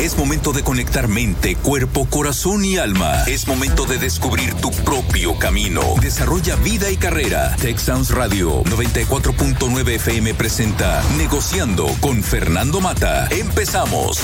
[0.00, 3.22] Es momento de conectar mente, cuerpo, corazón y alma.
[3.24, 5.82] Es momento de descubrir tu propio camino.
[6.00, 7.54] Desarrolla vida y carrera.
[7.56, 13.28] Texans Radio 94.9 FM presenta Negociando con Fernando Mata.
[13.28, 14.22] Empezamos.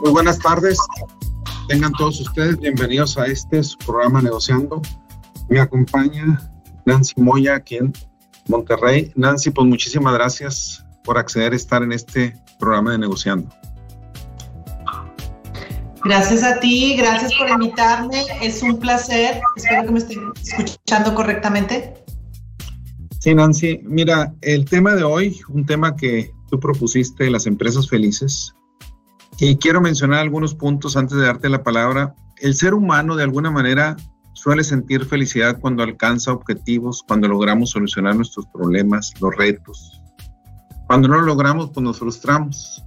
[0.00, 0.78] Muy buenas tardes.
[1.68, 4.80] Tengan todos ustedes bienvenidos a este programa Negociando.
[5.50, 6.40] Me acompaña
[6.86, 7.92] Nancy Moya aquí en
[8.48, 9.12] Monterrey.
[9.16, 13.48] Nancy, pues muchísimas gracias por acceder a estar en este programa de Negociando.
[16.04, 18.24] Gracias a ti, gracias por invitarme.
[18.42, 19.40] Es un placer.
[19.56, 21.94] Espero que me estén escuchando correctamente.
[23.20, 23.80] Sí, Nancy.
[23.84, 28.54] Mira, el tema de hoy, un tema que tú propusiste, las empresas felices.
[29.38, 32.14] Y quiero mencionar algunos puntos antes de darte la palabra.
[32.38, 33.96] El ser humano, de alguna manera,
[34.34, 40.02] suele sentir felicidad cuando alcanza objetivos, cuando logramos solucionar nuestros problemas, los retos.
[40.86, 42.84] Cuando no lo logramos, pues nos frustramos.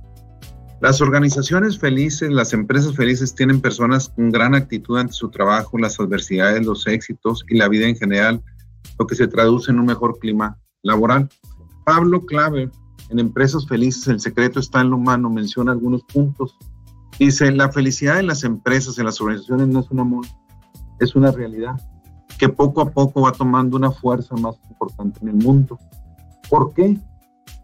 [0.80, 6.00] Las organizaciones felices, las empresas felices tienen personas con gran actitud ante su trabajo, las
[6.00, 8.44] adversidades, los éxitos y la vida en general,
[9.00, 11.28] lo que se traduce en un mejor clima laboral.
[11.84, 12.70] Pablo Claver,
[13.10, 16.56] en Empresas Felices, el secreto está en lo humano, menciona algunos puntos.
[17.18, 20.28] Dice, la felicidad en las empresas, en las organizaciones no es un amor,
[21.00, 21.76] es una realidad
[22.38, 25.80] que poco a poco va tomando una fuerza más importante en el mundo.
[26.50, 26.98] ¿Por qué?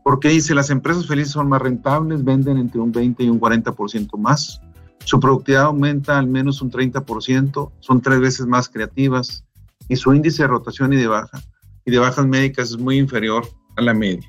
[0.04, 4.18] Porque dice, las empresas felices son más rentables, venden entre un 20 y un 40%
[4.18, 4.62] más,
[5.06, 9.44] su productividad aumenta al menos un 30%, son tres veces más creativas
[9.90, 11.42] y su índice de rotación y de baja
[11.86, 13.46] y de bajas médicas es muy inferior
[13.76, 14.28] a la media.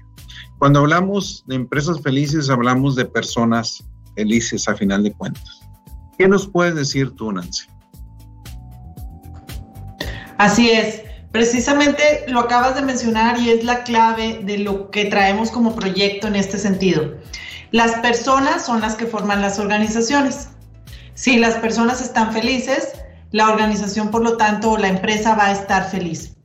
[0.58, 3.84] Cuando hablamos de empresas felices, hablamos de personas
[4.16, 5.60] felices a final de cuentas.
[6.18, 7.32] ¿Qué nos puedes decir tú?
[10.38, 11.02] Así es.
[11.32, 16.28] Precisamente lo acabas de mencionar y es la clave de lo que traemos como proyecto
[16.28, 17.14] en este sentido.
[17.72, 20.50] Las personas son las que forman las organizaciones.
[21.14, 22.92] Si las personas están felices,
[23.32, 26.36] la organización, por lo tanto, la empresa va a estar feliz.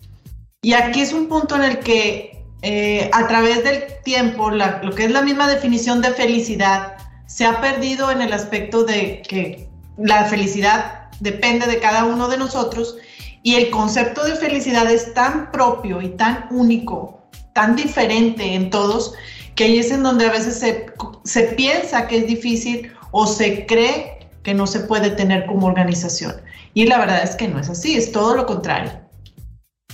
[0.64, 5.06] Y aquí es un punto en el que eh, a través del tiempo, lo que
[5.06, 6.98] es la misma definición de felicidad,
[7.28, 12.38] se ha perdido en el aspecto de que la felicidad depende de cada uno de
[12.38, 12.98] nosotros
[13.44, 19.14] y el concepto de felicidad es tan propio y tan único, tan diferente en todos,
[19.56, 20.88] que ahí es en donde a veces se,
[21.24, 26.36] se piensa que es difícil o se cree que no se puede tener como organización.
[26.74, 28.92] Y la verdad es que no es así, es todo lo contrario.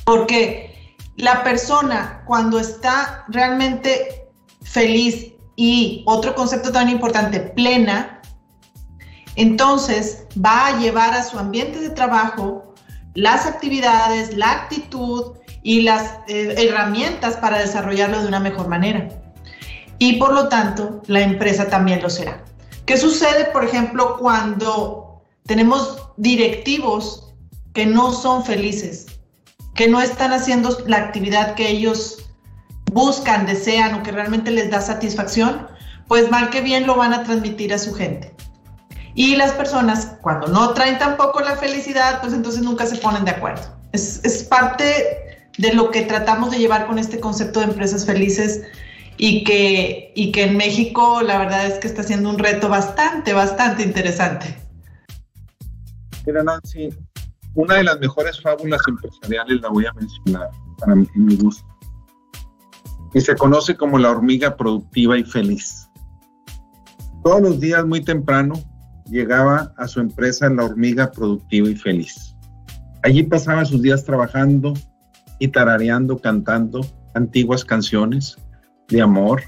[0.05, 4.27] Porque la persona cuando está realmente
[4.63, 8.21] feliz y otro concepto tan importante, plena,
[9.35, 12.64] entonces va a llevar a su ambiente de trabajo
[13.15, 15.33] las actividades, la actitud
[15.63, 19.09] y las eh, herramientas para desarrollarlo de una mejor manera.
[19.97, 22.43] Y por lo tanto, la empresa también lo será.
[22.85, 27.33] ¿Qué sucede, por ejemplo, cuando tenemos directivos
[27.73, 29.07] que no son felices,
[29.73, 32.17] que no están haciendo la actividad que ellos
[32.91, 35.67] buscan, desean o que realmente les da satisfacción?
[36.07, 38.35] Pues mal que bien lo van a transmitir a su gente.
[39.15, 43.31] Y las personas, cuando no traen tampoco la felicidad, pues entonces nunca se ponen de
[43.31, 43.63] acuerdo.
[43.93, 48.63] Es, es parte de lo que tratamos de llevar con este concepto de empresas felices
[49.17, 53.31] y que, y que en México la verdad es que está siendo un reto bastante,
[53.33, 54.53] bastante interesante.
[56.25, 56.89] Mira, Nancy,
[57.53, 61.65] una de las mejores fábulas empresariales la voy a mencionar para mi gusto.
[63.13, 65.89] Y se conoce como la hormiga productiva y feliz.
[67.23, 68.55] Todos los días muy temprano
[69.09, 72.35] llegaba a su empresa la hormiga productiva y feliz.
[73.03, 74.73] Allí pasaba sus días trabajando
[75.39, 76.81] y tarareando, cantando
[77.13, 78.37] antiguas canciones
[78.87, 79.43] de amor.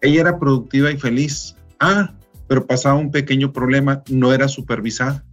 [0.00, 1.54] Ella era productiva y feliz.
[1.80, 2.14] Ah,
[2.46, 5.24] pero pasaba un pequeño problema, no era supervisada.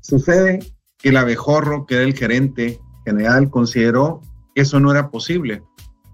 [0.00, 0.60] Sucede
[0.98, 4.20] que el abejorro, que era el gerente general, consideró
[4.54, 5.62] que eso no era posible.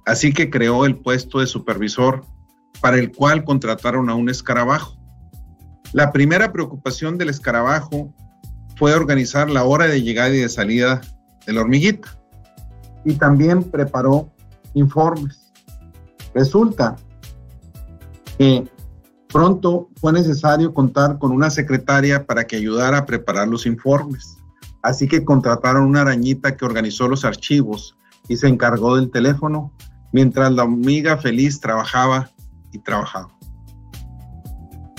[0.04, 2.25] Así que creó el puesto de supervisor
[2.81, 4.97] para el cual contrataron a un escarabajo.
[5.93, 8.12] La primera preocupación del escarabajo
[8.76, 11.00] fue organizar la hora de llegada y de salida
[11.46, 12.08] de la hormiguita.
[13.05, 14.31] Y también preparó
[14.75, 15.52] informes.
[16.35, 16.96] Resulta
[18.37, 18.69] que
[19.29, 24.37] pronto fue necesario contar con una secretaria para que ayudara a preparar los informes.
[24.82, 27.96] Así que contrataron una arañita que organizó los archivos
[28.29, 29.73] y se encargó del teléfono,
[30.12, 32.31] mientras la hormiga feliz trabajaba
[32.73, 33.38] y trabajaba.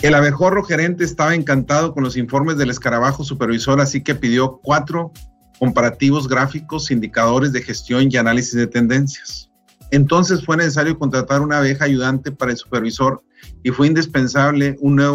[0.02, 5.12] El abejorro gerente estaba encantado con los informes del escarabajo supervisor, así que pidió cuatro
[5.60, 9.50] comparativos gráficos, indicadores de gestión y análisis de tendencias.
[9.92, 13.22] Entonces fue necesario contratar una abeja ayudante para el supervisor
[13.62, 15.06] y fue indispensable una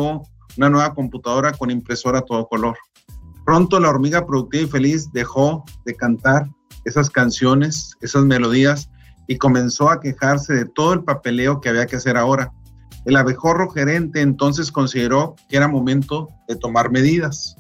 [0.58, 2.76] nueva computadora con impresora a todo color.
[3.46, 6.46] Pronto la hormiga productiva y feliz dejó de cantar
[6.84, 8.90] esas canciones, esas melodías
[9.28, 12.52] y comenzó a quejarse de todo el papeleo que había que hacer ahora.
[13.04, 17.56] El abejorro gerente entonces consideró que era momento de tomar medidas.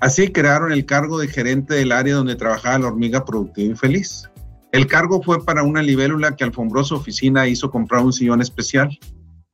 [0.00, 4.28] Así crearon el cargo de gerente del área donde trabajaba la hormiga productiva y feliz.
[4.72, 8.42] El cargo fue para una libélula que alfombró su oficina e hizo comprar un sillón
[8.42, 8.90] especial.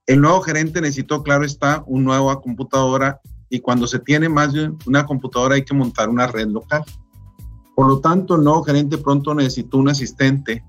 [0.06, 4.72] El nuevo gerente necesitó, claro está, una nueva computadora y cuando se tiene más de
[4.86, 6.82] una computadora hay que montar una red local.
[7.76, 10.64] Por lo tanto, el nuevo gerente pronto necesitó un asistente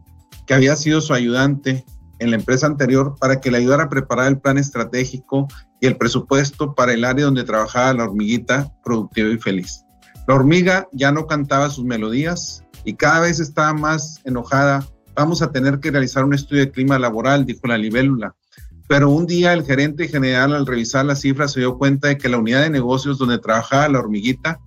[0.46, 1.86] que había sido su ayudante
[2.20, 5.48] en la empresa anterior para que le ayudara a preparar el plan estratégico
[5.82, 9.84] y el presupuesto para el área donde trabajaba la hormiguita productiva y feliz.
[10.28, 14.86] La hormiga ya no cantaba sus melodías y cada vez estaba más enojada.
[15.16, 18.36] Vamos a tener que realizar un estudio de clima laboral, dijo la libélula.
[18.88, 22.30] Pero un día el gerente general al revisar las cifras se dio cuenta de que
[22.30, 24.60] la unidad de negocios donde trabajaba la hormiguita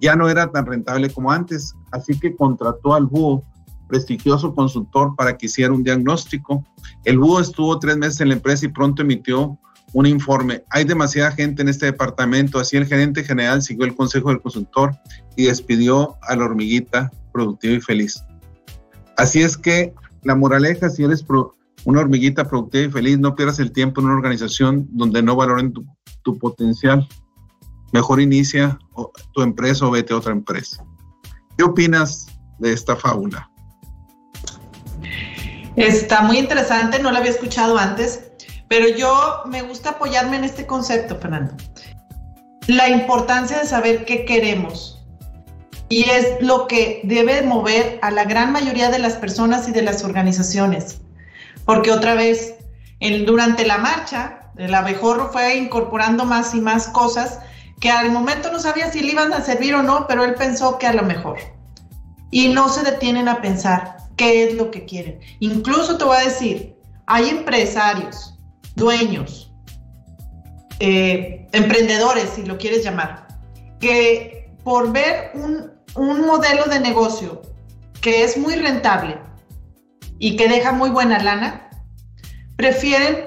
[0.00, 3.44] ya no era tan rentable como antes, así que contrató al búho
[3.88, 6.64] prestigioso consultor para que hiciera un diagnóstico.
[7.04, 9.58] El búho estuvo tres meses en la empresa y pronto emitió
[9.92, 10.64] un informe.
[10.70, 14.94] Hay demasiada gente en este departamento, así el gerente general siguió el consejo del consultor
[15.36, 18.22] y despidió a la hormiguita productiva y feliz.
[19.16, 21.24] Así es que la moraleja, si eres
[21.84, 25.72] una hormiguita productiva y feliz, no pierdas el tiempo en una organización donde no valoren
[25.72, 25.86] tu,
[26.22, 27.08] tu potencial.
[27.92, 28.78] Mejor inicia
[29.32, 30.84] tu empresa o vete a otra empresa.
[31.56, 32.26] ¿Qué opinas
[32.58, 33.50] de esta fábula?
[35.78, 38.24] Está muy interesante, no lo había escuchado antes,
[38.66, 41.54] pero yo me gusta apoyarme en este concepto, Fernando.
[42.66, 45.00] La importancia de saber qué queremos.
[45.88, 49.82] Y es lo que debe mover a la gran mayoría de las personas y de
[49.82, 51.00] las organizaciones.
[51.64, 52.56] Porque otra vez,
[53.24, 57.38] durante la marcha, el abejorro fue incorporando más y más cosas
[57.80, 60.76] que al momento no sabía si le iban a servir o no, pero él pensó
[60.76, 61.38] que a lo mejor.
[62.32, 65.20] Y no se detienen a pensar, qué es lo que quieren.
[65.40, 66.76] Incluso te voy a decir,
[67.06, 68.34] hay empresarios,
[68.76, 69.50] dueños,
[70.80, 73.26] eh, emprendedores, si lo quieres llamar,
[73.80, 77.42] que por ver un, modelo de negocio
[78.00, 79.18] que es muy rentable
[80.18, 81.70] y que deja muy buena lana,
[82.56, 83.24] prefieren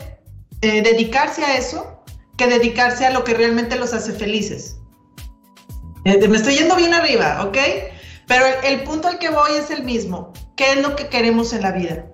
[0.62, 2.04] eh, dedicarse a eso
[2.38, 4.78] que dedicarse a lo que realmente los hace felices.
[6.06, 7.58] Eh, me estoy yendo bien arriba, ¿ok?
[8.32, 10.32] Pero el, punto al que voy es el mismo.
[10.56, 12.06] ¿Qué es lo que queremos en la vida?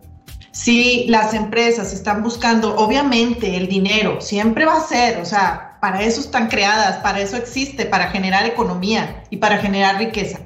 [0.51, 6.01] Si las empresas están buscando, obviamente, el dinero, siempre va a ser, o sea, para
[6.01, 10.39] eso están creadas, para eso existe, para generar economía y para generar riqueza.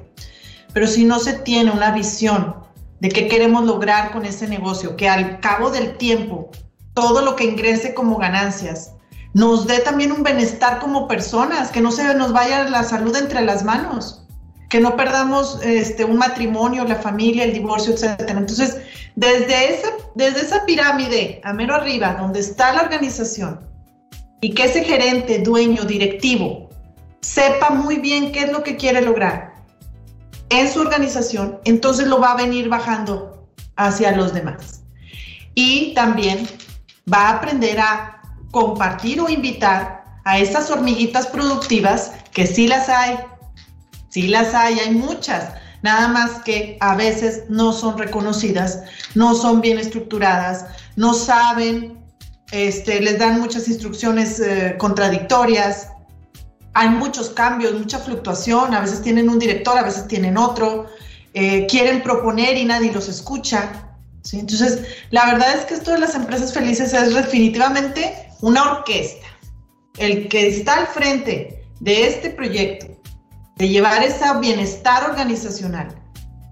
[0.74, 2.54] Pero si no se tiene una visión
[3.00, 6.50] de qué queremos lograr con ese negocio, que al cabo del tiempo,
[6.92, 8.92] todo lo que ingrese como ganancias
[9.32, 13.40] nos dé también un bienestar como personas, que no se nos vaya la salud entre
[13.40, 14.21] las manos
[14.72, 18.38] que no perdamos este, un matrimonio, la familia, el divorcio, etcétera.
[18.38, 18.78] Entonces,
[19.16, 23.60] desde esa, desde esa pirámide a mero arriba, donde está la organización,
[24.40, 26.70] y que ese gerente, dueño, directivo,
[27.20, 29.56] sepa muy bien qué es lo que quiere lograr
[30.48, 33.46] en su organización, entonces lo va a venir bajando
[33.76, 34.84] hacia los demás.
[35.54, 36.48] Y también
[37.12, 43.18] va a aprender a compartir o invitar a esas hormiguitas productivas, que sí las hay,
[44.12, 48.82] Sí las hay, hay muchas, nada más que a veces no son reconocidas,
[49.14, 50.66] no son bien estructuradas,
[50.96, 51.98] no saben,
[52.50, 55.88] este, les dan muchas instrucciones eh, contradictorias,
[56.74, 60.88] hay muchos cambios, mucha fluctuación, a veces tienen un director, a veces tienen otro,
[61.32, 63.94] eh, quieren proponer y nadie los escucha.
[64.24, 64.40] ¿sí?
[64.40, 69.26] Entonces, la verdad es que esto de las empresas felices es definitivamente una orquesta.
[69.96, 73.01] El que está al frente de este proyecto
[73.56, 75.88] de llevar ese bienestar organizacional,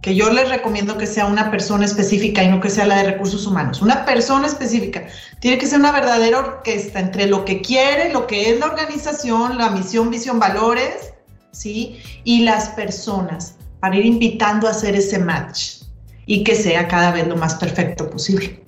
[0.02, 3.12] que yo les recomiendo que sea una persona específica y no que sea la de
[3.12, 3.82] recursos humanos.
[3.82, 5.06] Una persona específica.
[5.40, 9.58] Tiene que ser una verdadera orquesta entre lo que quiere, lo que es la organización,
[9.58, 11.12] la misión, visión, valores,
[11.52, 11.98] ¿sí?
[12.24, 15.82] Y las personas, para ir invitando a hacer ese match
[16.26, 18.62] y que sea cada vez lo más perfecto posible.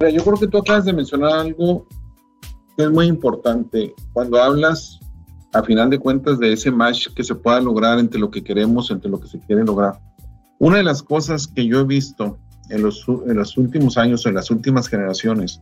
[0.00, 1.86] Yo creo que tú acabas de mencionar algo
[2.76, 3.94] que es muy importante.
[4.12, 5.00] Cuando hablas
[5.52, 8.90] a final de cuentas de ese match que se pueda lograr entre lo que queremos,
[8.90, 9.98] entre lo que se quiere lograr.
[10.58, 12.38] Una de las cosas que yo he visto
[12.68, 15.60] en los, en los últimos años, en las últimas generaciones,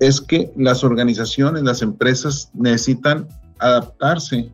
[0.00, 3.26] es que las organizaciones, las empresas necesitan
[3.58, 4.50] adaptarse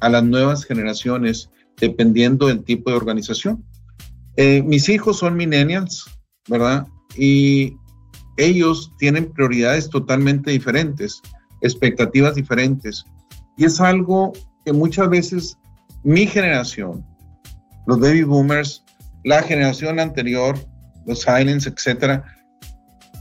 [0.00, 3.64] a las nuevas generaciones dependiendo del tipo de organización.
[4.36, 6.04] Eh, mis hijos son millennials,
[6.48, 6.86] ¿verdad?
[7.16, 7.76] Y
[8.36, 11.22] ellos tienen prioridades totalmente diferentes,
[11.62, 13.04] expectativas diferentes.
[13.56, 14.32] Y es algo
[14.64, 15.58] que muchas veces
[16.02, 17.04] mi generación,
[17.86, 18.84] los baby boomers,
[19.24, 20.58] la generación anterior,
[21.06, 22.24] los silents, etcétera,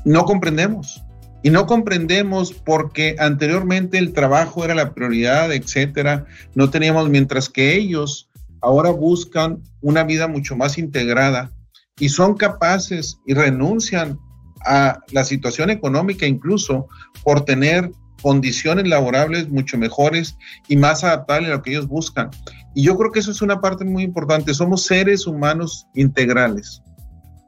[0.06, 1.04] no comprendemos.
[1.46, 6.25] Y no comprendemos porque anteriormente el trabajo era la prioridad, etcétera.
[6.56, 8.30] No teníamos, mientras que ellos
[8.62, 11.52] ahora buscan una vida mucho más integrada
[12.00, 14.18] y son capaces y renuncian
[14.66, 16.88] a la situación económica incluso
[17.24, 17.92] por tener
[18.24, 20.38] condiciones laborables mucho mejores
[20.70, 22.30] y más adaptables a lo que ellos buscan.
[22.74, 24.53] Y yo creo que eso es una parte muy importante.
[24.53, 26.82] Somos seres humanos integrales.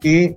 [0.03, 0.35] Y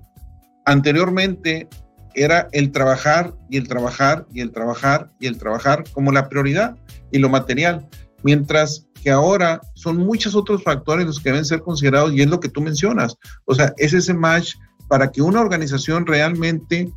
[0.64, 1.68] anteriormente
[2.14, 6.76] era el trabajar y el trabajar y el trabajar y el trabajar como la prioridad
[7.10, 7.86] y lo material,
[8.22, 12.40] mientras que ahora son muchos otros factores los que deben ser considerados y es lo
[12.40, 13.16] que tú mencionas.
[13.44, 14.54] O sea, es ese match
[14.88, 16.90] para que una organización realmente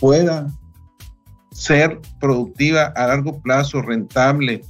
[0.00, 0.46] pueda
[1.56, 4.62] ser productiva a largo plazo, rentable.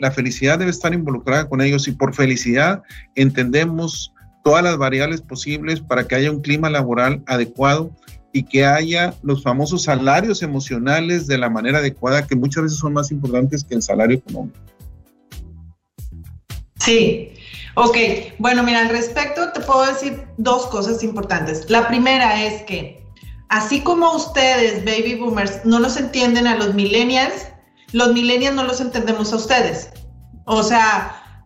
[0.00, 2.82] la felicidad debe estar involucrada con ellos y por felicidad
[3.14, 4.12] entendemos
[4.44, 7.90] todas las variables posibles para que haya un clima laboral adecuado
[8.32, 12.92] y que haya los famosos salarios emocionales de la manera adecuada, que muchas veces son
[12.92, 14.58] más importantes que el salario económico.
[16.78, 17.32] Sí,
[17.74, 17.96] ok.
[18.38, 21.68] Bueno, mira, al respecto te puedo decir dos cosas importantes.
[21.68, 23.01] La primera es que,
[23.52, 27.48] así como ustedes, baby boomers, no los entienden a los millennials,
[27.92, 29.90] los millennials no los entendemos a ustedes.
[30.46, 31.44] O sea,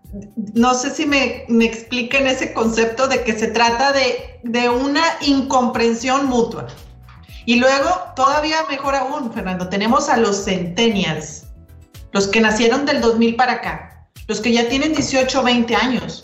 [0.54, 5.02] no sé si me, me expliquen ese concepto de que se trata de, de una
[5.20, 6.68] incomprensión mutua.
[7.44, 11.46] Y luego, todavía mejor aún, Fernando, tenemos a los centennials,
[12.12, 16.22] los que nacieron del 2000 para acá, los que ya tienen 18 o 20 años,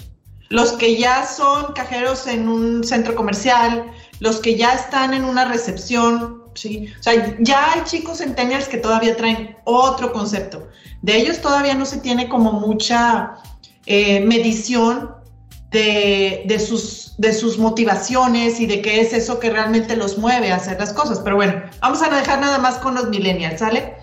[0.49, 3.91] los que ya son cajeros en un centro comercial,
[4.21, 6.93] los que ya están en una recepción, ¿sí?
[6.99, 10.69] O sea, ya hay chicos centennials que todavía traen otro concepto.
[11.03, 13.35] De ellos todavía no se tiene como mucha
[13.87, 15.23] eh, medición
[15.73, 20.57] de, sus, de sus motivaciones y de qué es eso que realmente los mueve a
[20.57, 21.21] hacer las cosas.
[21.21, 23.97] Pero bueno, vamos a dejar nada más con los millennials, ¿sale?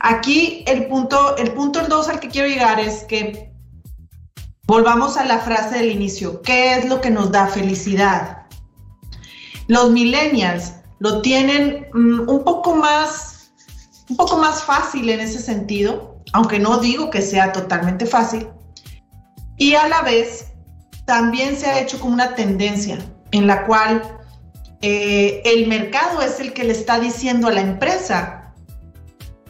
[0.00, 3.52] Aquí el punto, el punto 2 al que quiero llegar es que
[4.66, 6.42] volvamos a la frase del inicio.
[6.42, 8.37] ¿Qué es lo que nos da felicidad?
[9.68, 13.52] Los millennials lo tienen mm, un poco más,
[14.10, 18.48] un poco más fácil en ese sentido, aunque no digo que sea totalmente fácil.
[19.56, 20.46] Y a la vez
[21.06, 22.98] también se ha hecho como una tendencia
[23.32, 24.02] en la cual
[24.80, 28.54] eh, el mercado es el que le está diciendo a la empresa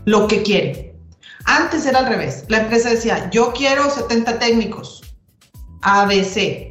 [0.04, 0.96] lo que quiere.
[1.44, 2.44] Antes era al revés.
[2.48, 5.02] La empresa decía, yo quiero 70 técnicos,
[5.82, 6.67] ABC.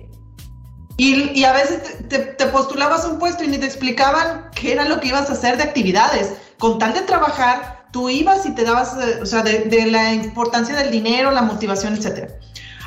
[1.00, 5.10] Y, a veces te, postulabas un puesto y ni te explicaban qué era lo que
[5.10, 6.34] ibas a hacer de actividades.
[6.58, 10.14] Con tal de trabajar, tú ibas y te dabas, eh, o sea, de, de la
[10.14, 12.32] importancia del dinero, la motivación, etc.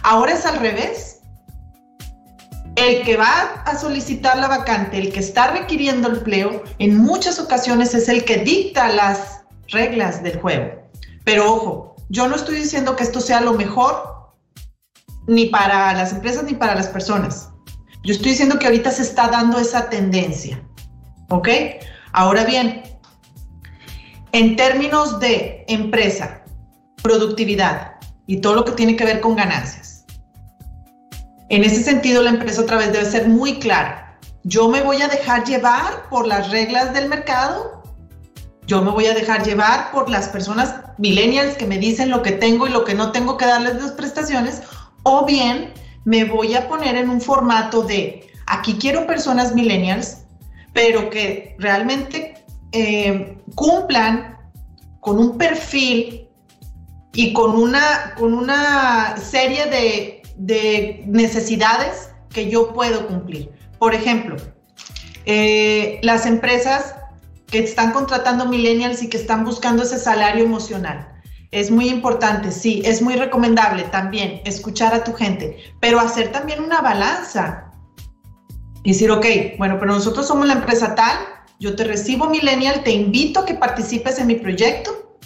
[0.03, 1.21] Ahora es al revés
[2.75, 7.95] el que va a solicitar la vacante, el que está requiriendo empleo, en muchas ocasiones
[7.95, 10.89] es el que dicta las reglas del juego.
[11.25, 14.33] Pero ojo, yo no estoy diciendo que esto sea lo mejor
[15.27, 17.50] ni para las empresas ni para las personas.
[18.03, 20.63] Yo estoy diciendo que ahorita se está dando esa tendencia.
[21.29, 21.49] ¿Ok?
[22.13, 22.83] Ahora bien,
[24.33, 26.43] en términos de empresa,
[27.03, 27.93] productividad
[28.27, 29.91] y todo lo que tiene que ver con ganancias,
[31.51, 34.19] en ese sentido, la empresa otra vez debe ser muy clara.
[34.45, 37.83] Yo me voy a dejar llevar por las reglas del mercado.
[38.69, 42.31] Yo me voy a dejar llevar por las personas millennials que me dicen lo que
[42.31, 44.63] tengo y lo que no tengo que darles las prestaciones.
[45.03, 45.73] O bien
[46.05, 50.25] me voy a poner en un formato de, aquí quiero personas millennials,
[50.73, 52.35] pero que realmente
[52.73, 54.39] eh, cumplan
[55.01, 56.29] con un perfil
[57.13, 63.51] y con una, con una serie de de necesidades que yo puedo cumplir.
[63.79, 64.37] Por ejemplo,
[65.27, 66.95] eh, las empresas
[67.47, 71.10] que están contratando millennials y que están buscando ese salario emocional.
[71.53, 76.63] Es muy importante, sí, es muy recomendable también escuchar a tu gente, pero hacer también
[76.63, 77.73] una balanza.
[78.85, 79.27] Y decir, ok,
[79.59, 81.19] bueno, pero nosotros somos la empresa tal,
[81.59, 85.19] yo te recibo millennial, te invito a que participes en mi proyecto.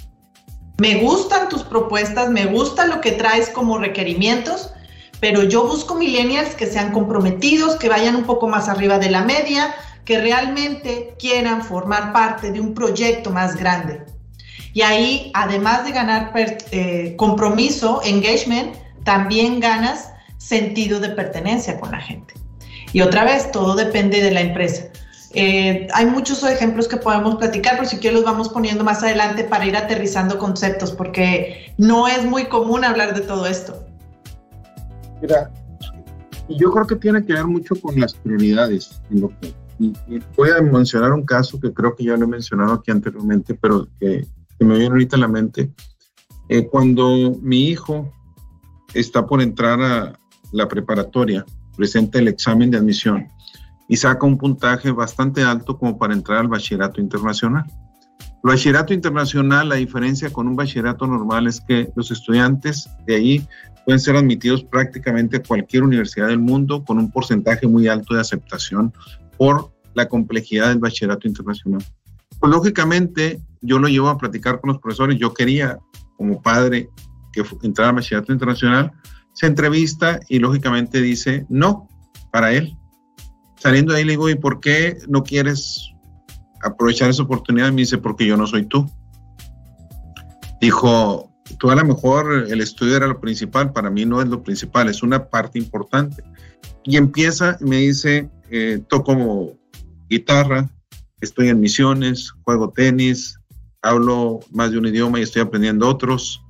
[0.79, 4.73] Me gustan tus propuestas, me gusta lo que traes como requerimientos,
[5.21, 9.23] pero yo busco millennials que sean comprometidos, que vayan un poco más arriba de la
[9.23, 9.75] media,
[10.07, 14.04] que realmente quieran formar parte de un proyecto más grande.
[14.75, 22.01] Y ahí, además de ganar eh, compromiso, engagement, también ganas sentido de pertenencia con la
[22.01, 22.35] gente.
[22.93, 24.87] Y otra vez, todo depende de la empresa.
[25.33, 29.45] Eh, hay muchos ejemplos que podemos platicar, pero si quiero los vamos poniendo más adelante
[29.45, 33.85] para ir aterrizando conceptos, porque no es muy común hablar de todo esto.
[35.23, 35.53] Mira,
[36.49, 39.01] yo creo que tiene que ver mucho con las prioridades.
[40.37, 43.89] voy a mencionar un caso que creo que ya lo he mencionado aquí anteriormente, pero
[43.99, 44.27] que,
[44.65, 45.73] me viene ahorita a la mente.
[46.49, 48.13] Eh, cuando mi hijo
[48.93, 50.19] está por entrar a
[50.53, 51.45] la preparatoria,
[51.77, 53.29] presenta el examen de admisión
[53.89, 57.65] y saca un puntaje bastante alto como para entrar al bachillerato internacional.
[58.21, 63.49] El bachillerato internacional, la diferencia con un bachillerato normal es que los estudiantes de ahí
[63.85, 68.21] pueden ser admitidos prácticamente a cualquier universidad del mundo con un porcentaje muy alto de
[68.21, 68.93] aceptación
[69.37, 71.83] por la complejidad del bachillerato internacional.
[72.45, 75.79] Pues lógicamente yo lo llevo a platicar con los profesores, yo quería
[76.19, 76.91] como padre
[77.33, 78.93] que entrara al bachillerato internacional,
[79.33, 81.89] se entrevista y lógicamente dice no
[82.31, 82.77] para él.
[83.57, 85.91] Saliendo de ahí le digo, ¿y por qué no quieres
[86.63, 87.73] aprovechar esa oportunidad?
[87.73, 88.91] me dice, porque yo no soy tú.
[90.61, 94.43] Dijo, tú a lo mejor el estudio era lo principal, para mí no es lo
[94.43, 96.23] principal, es una parte importante.
[96.83, 99.55] Y empieza, me dice, eh, toco
[100.11, 100.69] guitarra,
[101.21, 103.39] estoy en misiones, juego tenis,
[103.83, 106.43] hablo más de un idioma y estoy aprendiendo otros,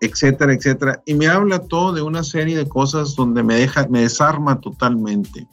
[0.00, 1.02] etcétera, etcétera.
[1.06, 5.46] Y me habla todo de una serie de cosas donde me deja, me desarma totalmente.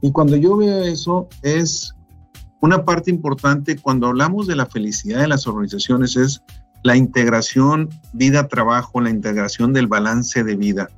[0.00, 1.92] Y cuando yo veo eso, es
[2.60, 6.40] una parte importante cuando hablamos de la felicidad de las organizaciones, es
[6.84, 10.88] la integración vida-trabajo, la integración del balance de vida.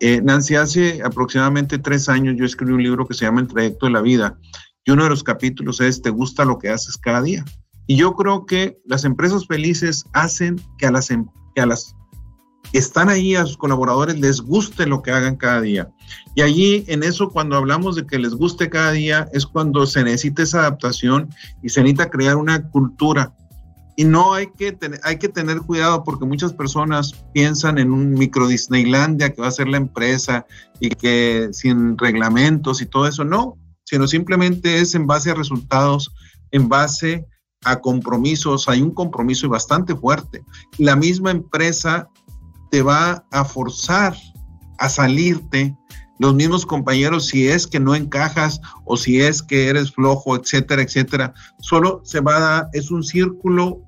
[0.00, 3.84] Eh, Nancy, hace aproximadamente tres años yo escribí un libro que se llama El trayecto
[3.84, 4.38] de la vida
[4.84, 7.44] y uno de los capítulos es ¿Te gusta lo que haces cada día?
[7.86, 11.94] Y yo creo que las empresas felices hacen que a las, em, que a las
[12.72, 15.90] están ahí a sus colaboradores les guste lo que hagan cada día.
[16.36, 20.04] Y allí en eso cuando hablamos de que les guste cada día es cuando se
[20.04, 21.30] necesita esa adaptación
[21.62, 23.34] y se necesita crear una cultura
[24.00, 28.48] y no hay que, hay que tener cuidado porque muchas personas piensan en un micro
[28.48, 30.46] Disneylandia que va a ser la empresa
[30.80, 33.58] y que sin reglamentos y todo eso, no,
[33.90, 36.14] sino simplemente es en base a resultados,
[36.52, 37.26] en base
[37.64, 40.44] a compromisos, hay un compromiso bastante fuerte.
[40.78, 42.08] La misma empresa
[42.70, 44.16] te va a forzar
[44.78, 45.76] a salirte
[46.20, 50.82] los mismos compañeros si es que no encajas o si es que eres flojo, etcétera,
[50.82, 51.34] etcétera.
[51.58, 53.82] Solo se va a dar, es un círculo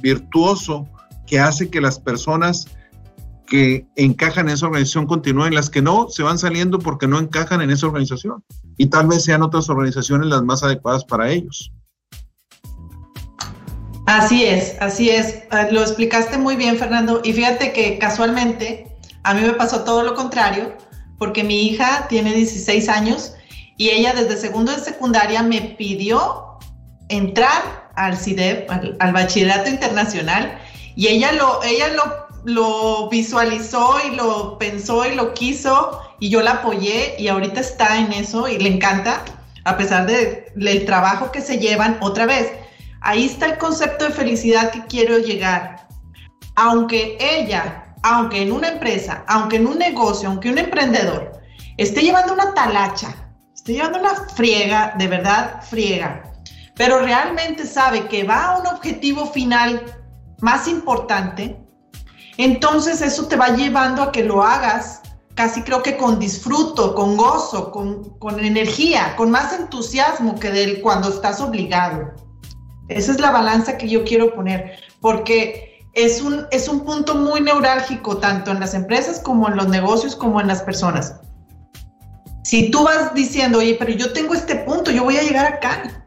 [0.00, 0.88] virtuoso
[1.26, 2.66] que hace que las personas
[3.48, 7.60] que encajan en esa organización continúen, las que no se van saliendo porque no encajan
[7.60, 8.44] en esa organización
[8.76, 11.72] y tal vez sean otras organizaciones las más adecuadas para ellos.
[14.06, 15.42] Así es, así es.
[15.50, 17.20] Ah, lo explicaste muy bien, Fernando.
[17.24, 18.86] Y fíjate que casualmente
[19.22, 20.74] a mí me pasó todo lo contrario,
[21.18, 23.34] porque mi hija tiene 16 años
[23.76, 26.58] y ella desde segundo de secundaria me pidió
[27.08, 30.58] entrar al CIDEP, al, bachillerato internacional,
[30.94, 36.42] y ella lo, ella lo, lo visualizó y lo pensó y lo quiso, y yo
[36.42, 39.24] la apoyé, y ahorita está en eso y le encanta,
[39.64, 42.52] a pesar de, del trabajo que se llevan, otra vez.
[43.00, 45.88] Ahí está el concepto de felicidad que quiero llegar.
[46.56, 51.40] Aunque ella, aunque en una empresa, aunque en un negocio, aunque un emprendedor
[51.76, 53.14] esté llevando una talacha,
[53.54, 56.22] esté llevando una friega, de verdad friega,
[56.74, 59.82] pero realmente sabe que va a un objetivo final
[60.40, 61.56] más importante,
[62.38, 65.02] entonces eso te va llevando a que lo hagas
[65.38, 71.08] casi creo que con disfruto, con gozo, con, energía, con más entusiasmo que del cuando
[71.10, 72.12] estás obligado.
[72.88, 77.40] Esa es la balanza que yo quiero poner, porque es un, es un punto muy
[77.40, 81.14] neurálgico tanto en las empresas como en los negocios como en las personas.
[82.42, 86.04] Si tú vas diciendo, oye, pero yo tengo este punto, yo voy a llegar acá,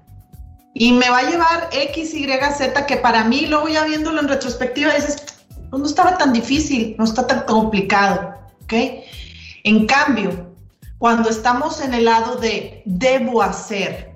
[0.74, 4.28] y me va a llevar X, Y, Z, que para mí, luego ya viéndolo en
[4.28, 5.24] retrospectiva, dices,
[5.80, 8.74] no estaba tan difícil, no está tan complicado, ¿ok?
[9.64, 10.52] En cambio,
[10.98, 14.16] cuando estamos en el lado de debo hacer,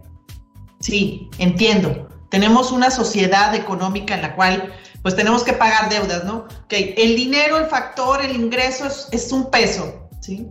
[0.79, 6.47] sí, entiendo, tenemos una sociedad económica en la cual pues tenemos que pagar deudas, ¿no?
[6.63, 10.47] Ok, el dinero, el factor, el ingreso es, un peso, ¿sí?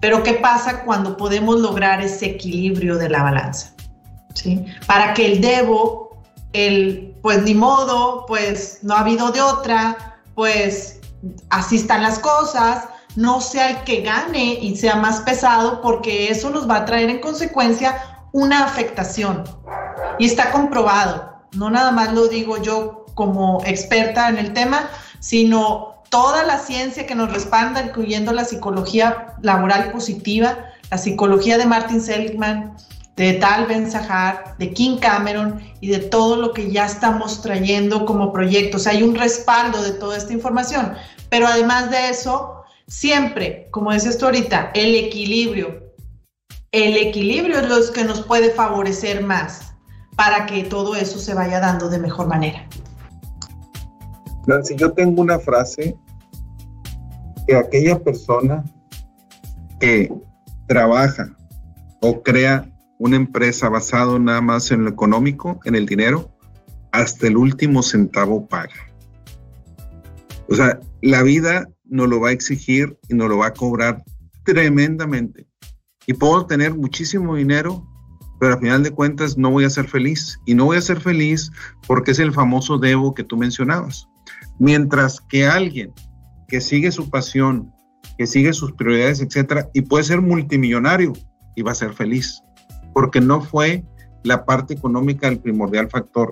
[0.00, 3.74] Pero ¿qué pasa cuando podemos lograr ese equilibrio de la balanza?
[4.86, 11.00] Para que el debo, el pues ni modo, pues no ha habido de otra, pues
[11.50, 12.84] así están las cosas,
[13.16, 17.10] no sea el que gane y sea más pesado porque eso nos va a traer
[17.10, 17.96] en consecuencia
[18.32, 19.42] una afectación.
[20.18, 26.02] Y está comprobado, no nada más lo digo yo como experta en el tema, sino
[26.10, 30.58] toda la ciencia que nos respalda, incluyendo la psicología laboral positiva,
[30.90, 32.76] la psicología de Martin Seligman,
[33.16, 38.04] de Tal Ben Sahar, de King Cameron y de todo lo que ya estamos trayendo
[38.04, 38.86] como proyectos.
[38.86, 40.92] Hay un respaldo de toda esta información,
[41.30, 45.82] pero además de eso, siempre, como decías tú ahorita, el equilibrio.
[46.72, 49.72] El equilibrio es lo que nos puede favorecer más
[50.14, 52.66] para que todo eso se vaya dando de mejor manera.
[54.46, 55.96] Nancy, yo tengo una frase
[57.46, 58.62] que aquella persona
[59.80, 60.12] que
[60.66, 61.34] trabaja
[62.00, 66.30] o crea una empresa basada nada más en lo económico, en el dinero,
[66.92, 68.74] hasta el último centavo paga.
[70.48, 74.02] O sea, la vida nos lo va a exigir y nos lo va a cobrar
[74.44, 75.46] tremendamente.
[76.06, 77.86] Y puedo tener muchísimo dinero,
[78.38, 80.38] pero al final de cuentas no voy a ser feliz.
[80.46, 81.50] Y no voy a ser feliz
[81.86, 84.08] porque es el famoso debo que tú mencionabas.
[84.58, 85.92] Mientras que alguien
[86.48, 87.72] que sigue su pasión,
[88.16, 91.12] que sigue sus prioridades, etcétera, y puede ser multimillonario
[91.56, 92.40] y va a ser feliz
[92.96, 93.84] porque no fue
[94.24, 96.30] la parte económica el primordial factor.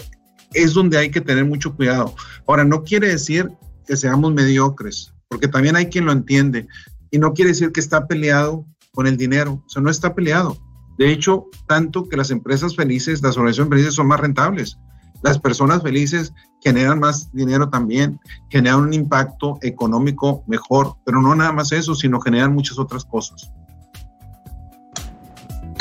[0.55, 2.15] Es donde hay que tener mucho cuidado.
[2.47, 3.51] Ahora, no quiere decir
[3.87, 6.67] que seamos mediocres, porque también hay quien lo entiende,
[7.11, 10.57] y no quiere decir que está peleado con el dinero, o sea, no está peleado.
[10.97, 14.79] De hecho, tanto que las empresas felices, las organizaciones felices son más rentables.
[15.23, 21.53] Las personas felices generan más dinero también, generan un impacto económico mejor, pero no nada
[21.53, 23.53] más eso, sino generan muchas otras cosas.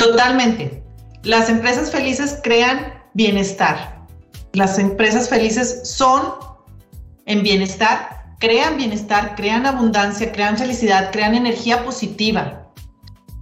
[0.04, 0.84] Totalmente.
[1.24, 4.06] Las empresas felices crean bienestar.
[4.52, 6.22] Las empresas felices son
[7.26, 12.68] en bienestar, crean bienestar, crean abundancia, crean felicidad, crean energía positiva,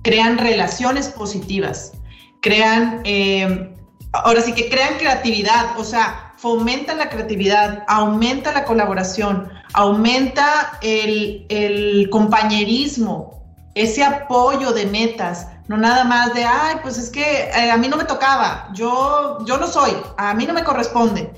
[0.04, 1.94] crean relaciones positivas,
[2.42, 3.74] crean, eh,
[4.14, 11.48] ahora sí que crean creatividad, o sea, fomentan la creatividad, aumenta la colaboración, aumenta el,
[11.50, 13.44] el compañerismo,
[13.74, 17.88] ese apoyo de metas, no nada más de, ay, pues es que eh, a mí
[17.88, 21.32] no me tocaba, yo, yo no soy, a mí no me corresponde.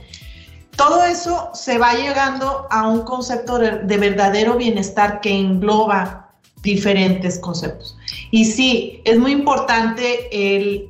[0.76, 6.32] Todo eso se va llegando a un concepto de, verdadero bienestar que engloba
[6.64, 7.96] diferentes conceptos.
[8.32, 10.90] Y sí, es muy importante el,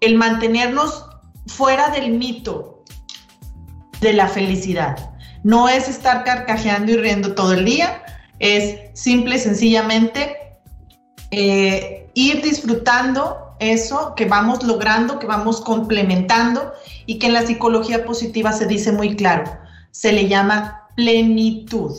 [0.00, 1.06] el mantenernos
[1.46, 2.82] fuera del mito
[4.00, 5.12] de la felicidad.
[5.44, 8.02] No es estar carcajeando y riendo todo el día,
[8.40, 10.39] es simple y sencillamente
[11.30, 16.72] eh, ir disfrutando eso que vamos logrando, que vamos complementando
[17.06, 19.44] y que en la psicología positiva se dice muy claro,
[19.90, 21.92] se le llama plenitud.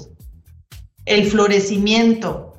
[1.06, 2.52] El florecimiento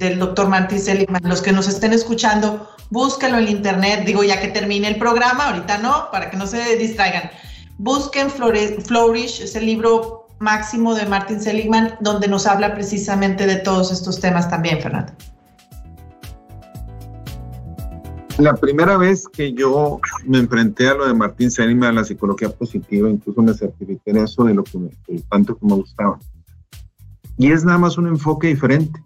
[0.00, 1.22] del doctor Martín Seligman.
[1.24, 4.04] Los que nos estén escuchando, búsquenlo en internet.
[4.04, 7.30] Digo, ya que termine el programa, ahorita no, para que no se distraigan.
[7.78, 13.92] Busquen Flourish, es el libro máximo de Martin Seligman, donde nos habla precisamente de todos
[13.92, 15.12] estos temas también, Fernando.
[18.40, 22.48] La primera vez que yo me enfrenté a lo de Martín Seligman, a la psicología
[22.48, 24.88] positiva, incluso me certifiqué en eso de lo que me,
[25.28, 26.18] tanto que me gustaba.
[27.36, 28.98] Y es nada más un enfoque diferente.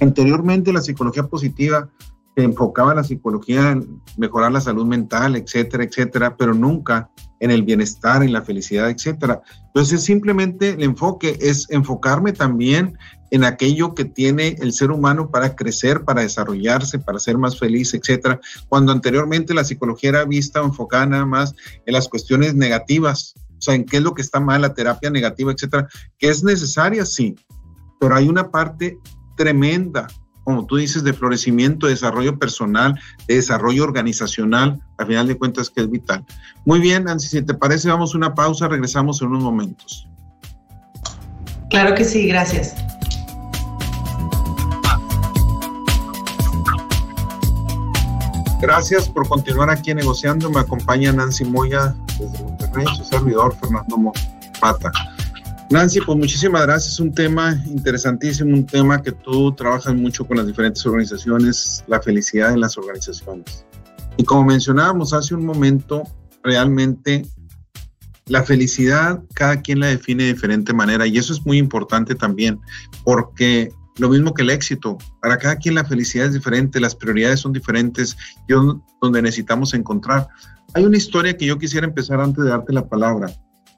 [0.00, 1.88] Anteriormente la psicología positiva
[2.34, 7.08] se enfocaba en la psicología en mejorar la salud mental, etcétera, etcétera, pero nunca
[7.38, 9.42] en el bienestar, en la felicidad, etcétera.
[9.66, 12.98] Entonces simplemente el enfoque es enfocarme también
[13.30, 17.94] en aquello que tiene el ser humano para crecer, para desarrollarse, para ser más feliz,
[17.94, 18.40] etcétera.
[18.68, 21.54] Cuando anteriormente la psicología era vista enfocada más
[21.86, 25.10] en las cuestiones negativas, o sea, en qué es lo que está mal, la terapia
[25.10, 25.88] negativa, etcétera,
[26.18, 27.36] que es necesaria, sí,
[28.00, 28.98] pero hay una parte
[29.36, 30.08] tremenda,
[30.44, 35.70] como tú dices, de florecimiento, de desarrollo personal, de desarrollo organizacional, al final de cuentas
[35.70, 36.24] que es vital.
[36.64, 40.06] Muy bien, Nancy, si te parece, vamos a una pausa, regresamos en unos momentos.
[41.68, 42.74] Claro que sí, gracias.
[48.60, 50.50] Gracias por continuar aquí negociando.
[50.50, 53.96] Me acompaña Nancy Moya desde Monterrey, su servidor Fernando
[54.60, 54.92] Mata.
[55.70, 57.00] Nancy, pues muchísimas gracias.
[57.00, 62.52] Un tema interesantísimo, un tema que tú trabajas mucho con las diferentes organizaciones, la felicidad
[62.52, 63.64] en las organizaciones.
[64.18, 66.02] Y como mencionábamos hace un momento,
[66.42, 67.24] realmente
[68.26, 72.60] la felicidad cada quien la define de diferente manera y eso es muy importante también
[73.04, 74.98] porque lo mismo que el éxito.
[75.20, 78.16] Para cada quien la felicidad es diferente, las prioridades son diferentes,
[78.48, 78.52] y
[79.00, 80.28] donde necesitamos encontrar.
[80.74, 83.30] Hay una historia que yo quisiera empezar antes de darte la palabra.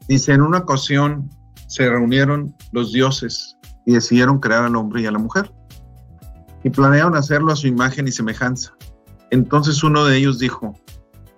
[0.09, 1.31] Dice, en una ocasión
[1.69, 5.53] se reunieron los dioses y decidieron crear al hombre y a la mujer.
[6.65, 8.75] Y planearon hacerlo a su imagen y semejanza.
[9.31, 10.75] Entonces uno de ellos dijo,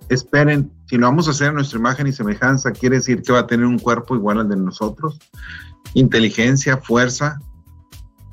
[0.09, 3.41] esperen, si lo vamos a hacer a nuestra imagen y semejanza, quiere decir que va
[3.41, 5.19] a tener un cuerpo igual al de nosotros.
[5.95, 7.39] inteligencia, fuerza.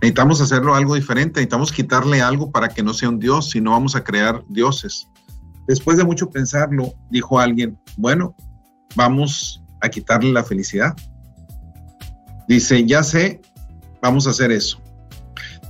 [0.01, 3.71] Necesitamos hacerlo algo diferente, necesitamos quitarle algo para que no sea un dios, si no
[3.71, 5.07] vamos a crear dioses.
[5.67, 8.35] Después de mucho pensarlo, dijo alguien, bueno,
[8.95, 10.95] vamos a quitarle la felicidad.
[12.47, 13.41] Dice, ya sé,
[14.01, 14.81] vamos a hacer eso.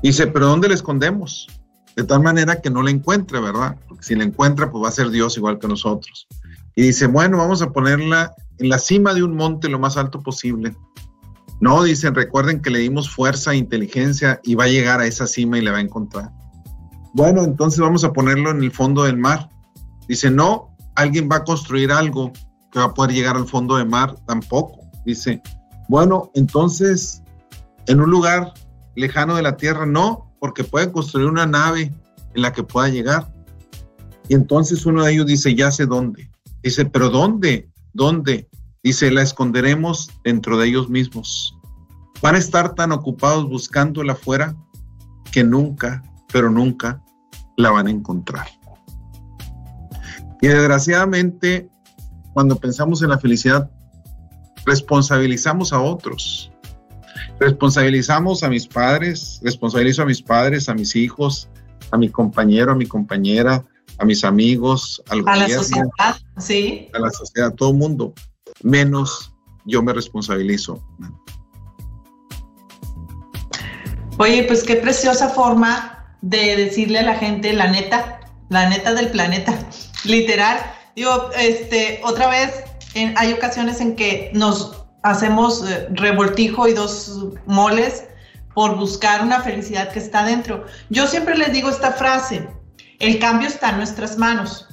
[0.02, 1.48] Dice, pero ¿dónde la escondemos?
[1.98, 3.76] De tal manera que no la encuentre, ¿verdad?
[4.00, 6.28] Si la encuentra, pues va a ser Dios igual que nosotros.
[6.76, 10.22] Y dice, bueno, vamos a ponerla en la cima de un monte lo más alto
[10.22, 10.74] posible.
[11.62, 15.28] No, dicen, recuerden que le dimos fuerza e inteligencia y va a llegar a esa
[15.28, 16.32] cima y le va a encontrar.
[17.13, 19.47] Bueno, entonces vamos a ponerlo en el fondo del mar.
[20.08, 22.34] Dice, no, alguien va a construir algo
[22.71, 24.80] que va a poder llegar al fondo del mar, tampoco.
[25.06, 25.39] Dice,
[25.88, 27.21] bueno, entonces,
[27.86, 28.54] en un lugar
[28.95, 31.93] lejano de la Tierra, no, porque puede construir una nave
[32.34, 33.32] en la que pueda llegar.
[34.30, 36.32] Y entonces uno de ellos dice, ya sé dónde.
[36.63, 37.69] Dice, pero ¿dónde?
[37.93, 38.50] ¿Dónde?
[38.84, 41.56] Dice, la esconderemos dentro de ellos mismos.
[42.22, 44.56] Van a estar tan ocupados buscándola afuera
[45.32, 46.02] que nunca,
[46.34, 47.04] pero nunca
[47.58, 48.48] la van a encontrar.
[50.41, 51.70] Y desgraciadamente,
[52.34, 53.70] cuando pensamos en la felicidad,
[54.65, 56.52] responsabilizamos a otros.
[57.39, 61.50] Responsabilizamos a mis padres, responsabilizo a mis padres, a mis hijos,
[61.91, 63.63] a mi compañero, a mi compañera,
[64.00, 66.88] a mis amigos, al a la sociedad, sí.
[66.94, 68.13] A la sociedad, a todo el mundo,
[68.63, 69.34] menos
[69.65, 70.82] yo me responsabilizo.
[74.17, 78.19] Oye, pues qué preciosa forma de decirle a la gente la neta,
[78.50, 79.58] la neta del planeta,
[80.06, 80.60] literal.
[80.95, 82.63] Digo, este, otra vez,
[83.15, 88.04] hay ocasiones en que nos hacemos eh, revoltijo y dos moles
[88.54, 90.65] por buscar una felicidad que está dentro.
[90.89, 92.47] Yo siempre les digo esta frase,
[93.00, 94.67] el cambio está en nuestras manos.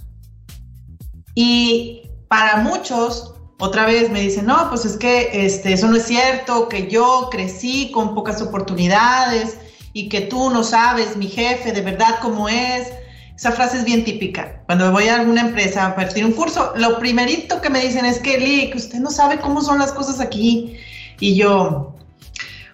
[1.35, 6.05] Y para muchos, otra vez me dicen, no, pues es que este, eso no es
[6.05, 9.59] cierto, que yo crecí con pocas oportunidades
[9.93, 12.89] y que tú no sabes, mi jefe, de verdad cómo es.
[13.37, 14.63] Esa frase es bien típica.
[14.67, 18.19] Cuando voy a alguna empresa a partir un curso, lo primerito que me dicen es
[18.21, 20.77] que, Lee, usted no sabe cómo son las cosas aquí.
[21.21, 21.95] Y yo,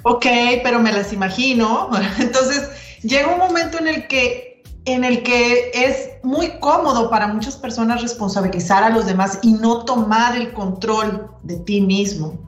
[0.03, 0.27] ok,
[0.63, 1.91] pero me las imagino.
[2.19, 2.69] Entonces,
[3.03, 4.54] llega un momento en el que
[4.87, 9.85] en el que es muy cómodo para muchas personas responsabilizar a los demás y no
[9.85, 12.39] tomar el control de ti mismo.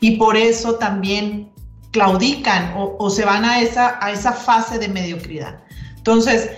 [0.00, 1.52] Y por eso también
[1.92, 5.60] claudican o, se van a esa, a esa fase de mediocridad.
[5.96, 6.50] Entonces,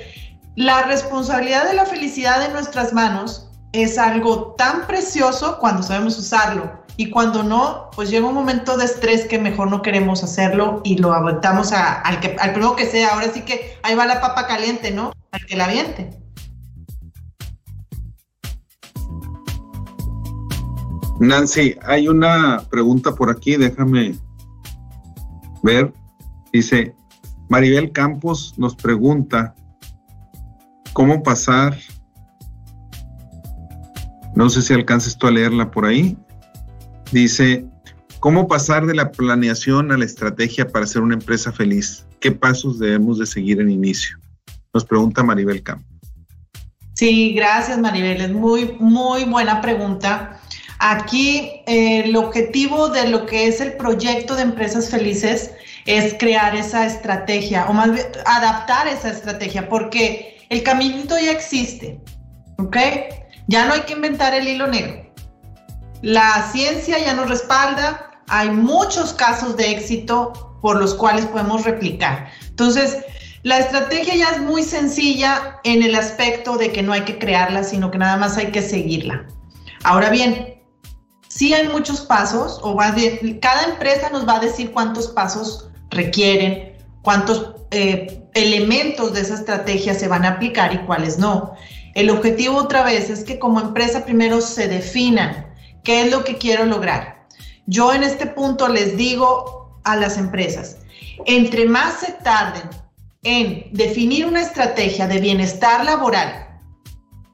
[0.56, 6.79] la responsabilidad de la felicidad en nuestras manos es algo tan precioso cuando sabemos usarlo
[6.96, 10.98] y cuando no, pues llega un momento de estrés que mejor no queremos hacerlo y
[10.98, 13.14] lo aventamos al, que, al primero que sea.
[13.14, 15.12] Ahora sí que ahí va la papa caliente, ¿no?
[15.30, 16.10] Al que la aviente.
[21.20, 24.18] Nancy, hay una pregunta por aquí, déjame
[25.62, 25.92] ver.
[26.52, 26.94] Dice,
[27.48, 29.54] Maribel Campos nos pregunta,
[30.92, 31.76] cómo pasar,
[34.34, 36.16] no sé si alcances tú a leerla por ahí,
[37.12, 37.64] dice,
[38.20, 42.06] ¿cómo pasar de la planeación a la estrategia para ser una empresa feliz?
[42.20, 44.18] ¿Qué pasos debemos de seguir en inicio?
[44.72, 45.86] Nos pregunta Maribel Campo.
[46.94, 50.40] Sí, gracias Maribel, es muy, muy buena pregunta.
[50.78, 55.50] Aquí eh, el objetivo de lo que es el proyecto de empresas felices
[55.86, 62.00] es crear esa estrategia o más bien adaptar esa estrategia porque el caminito ya existe,
[62.58, 62.76] ¿ok?
[63.46, 65.09] Ya no hay que inventar el hilo negro.
[66.02, 72.30] La ciencia ya nos respalda, hay muchos casos de éxito por los cuales podemos replicar.
[72.48, 72.98] Entonces,
[73.42, 77.64] la estrategia ya es muy sencilla en el aspecto de que no hay que crearla,
[77.64, 79.26] sino que nada más hay que seguirla.
[79.82, 80.62] Ahora bien,
[81.28, 85.70] sí hay muchos pasos, o más bien, cada empresa nos va a decir cuántos pasos
[85.90, 91.54] requieren, cuántos eh, elementos de esa estrategia se van a aplicar y cuáles no.
[91.94, 95.49] El objetivo otra vez es que como empresa primero se definan
[95.84, 97.26] qué es lo que quiero lograr.
[97.66, 100.78] Yo en este punto les digo a las empresas,
[101.26, 102.68] entre más se tarden
[103.22, 106.48] en definir una estrategia de bienestar laboral,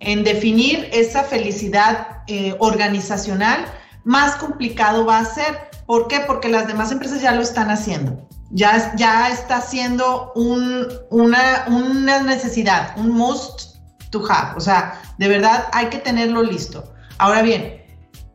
[0.01, 3.65] en definir esa felicidad eh, organizacional,
[4.05, 5.71] más complicado va a ser.
[5.87, 6.21] ¿Por qué?
[6.21, 12.97] Porque las demás empresas ya lo están haciendo ya, ya está siendo una, una necesidad,
[12.97, 13.77] un must
[14.11, 14.57] to have.
[14.57, 16.93] O sea, de verdad hay que tenerlo listo.
[17.19, 17.83] Ahora bien,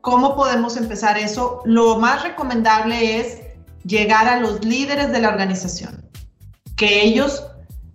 [0.01, 1.61] ¿cómo podemos empezar eso?
[1.65, 3.39] Lo más recomendable es
[3.85, 6.09] llegar a los líderes de la organización,
[6.75, 7.43] que ellos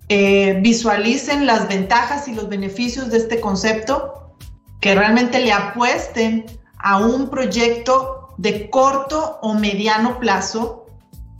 [0.08, 4.36] eh, visualicen las ventajas y los beneficios de este concepto,
[4.80, 6.46] que realmente le apuesten
[6.78, 10.86] a un proyecto de corto o mediano plazo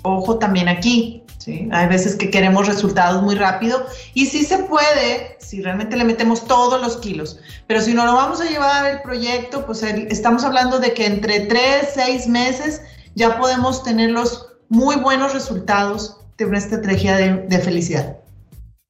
[0.09, 1.69] Ojo también aquí, ¿sí?
[1.71, 6.45] Hay veces que queremos resultados muy rápido y sí se puede si realmente le metemos
[6.45, 10.81] todos los kilos, pero si no lo vamos a llevar el proyecto, pues estamos hablando
[10.81, 12.83] de que entre tres, seis meses
[13.15, 18.19] ya podemos tener los muy buenos resultados de una estrategia de felicidad.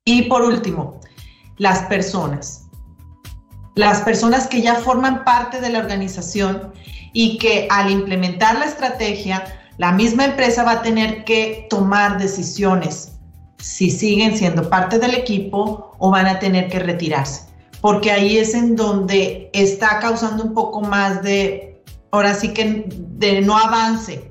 [0.07, 1.01] Y por último,
[1.59, 2.63] las personas.
[3.75, 6.73] Las personas que ya forman parte de la organización
[7.13, 9.45] y que al implementar la estrategia,
[9.79, 13.13] la misma empresa va a tener que tomar decisiones
[13.59, 17.43] si siguen siendo parte del equipo o van a tener que retirarse.
[17.81, 23.41] Porque ahí es en donde está causando un poco más de, ahora sí que de
[23.43, 24.31] no avance.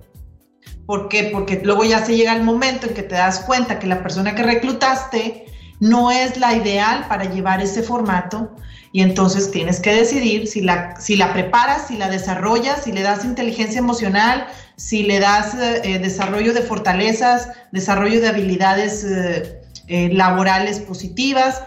[0.86, 1.30] ¿Por qué?
[1.32, 4.36] Porque luego ya se llega el momento en que te das cuenta que la persona
[4.36, 5.46] que reclutaste
[5.80, 8.56] no es la ideal para llevar ese formato
[8.92, 13.02] y entonces tienes que decidir si la, si la preparas, si la desarrollas, si le
[13.02, 20.10] das inteligencia emocional, si le das eh, eh, desarrollo de fortalezas, desarrollo de habilidades eh,
[20.12, 21.62] laborales positivas,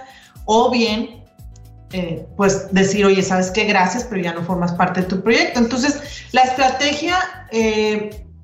[0.44, 1.24] o bien,
[2.36, 3.64] pues decir, oye, ¿sabes qué?
[3.64, 5.58] Gracias, pero ya no formas parte de tu proyecto.
[5.58, 6.00] Entonces,
[6.32, 7.18] la estrategia,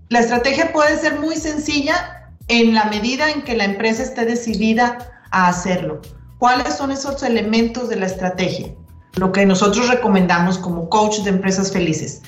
[0.09, 4.98] la estrategia puede ser muy sencilla en la medida en que la empresa esté decidida
[5.31, 6.00] a hacerlo.
[6.38, 8.68] ¿Cuáles son esos elementos de la estrategia?
[9.14, 12.22] Lo que nosotros recomendamos como coach de empresas felices,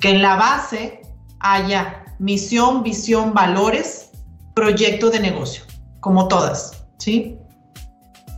[0.00, 1.02] que en la base
[1.40, 4.10] haya misión, visión, valores,
[4.54, 5.64] proyecto de negocio,
[6.00, 7.38] como todas, ¿sí?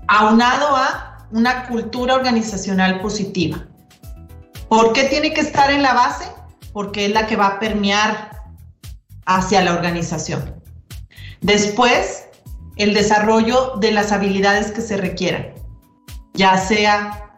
[0.09, 3.65] Aunado a una cultura organizacional positiva.
[4.69, 6.27] ¿Por qué tiene que estar en la base?
[6.73, 8.31] Porque es la que va a permear
[9.27, 10.63] hacia la organización.
[11.41, 12.29] Después,
[12.77, 15.55] el desarrollo de las habilidades que se requieran,
[16.35, 17.30] ya sea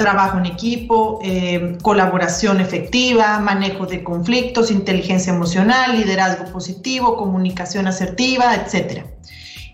[0.00, 8.54] trabajo en equipo, eh, colaboración efectiva, manejo de conflictos, inteligencia emocional, liderazgo positivo, comunicación asertiva,
[8.54, 9.04] etc.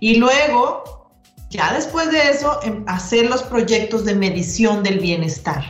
[0.00, 1.08] Y luego,
[1.48, 5.62] ya después de eso, em, hacer los proyectos de medición del bienestar.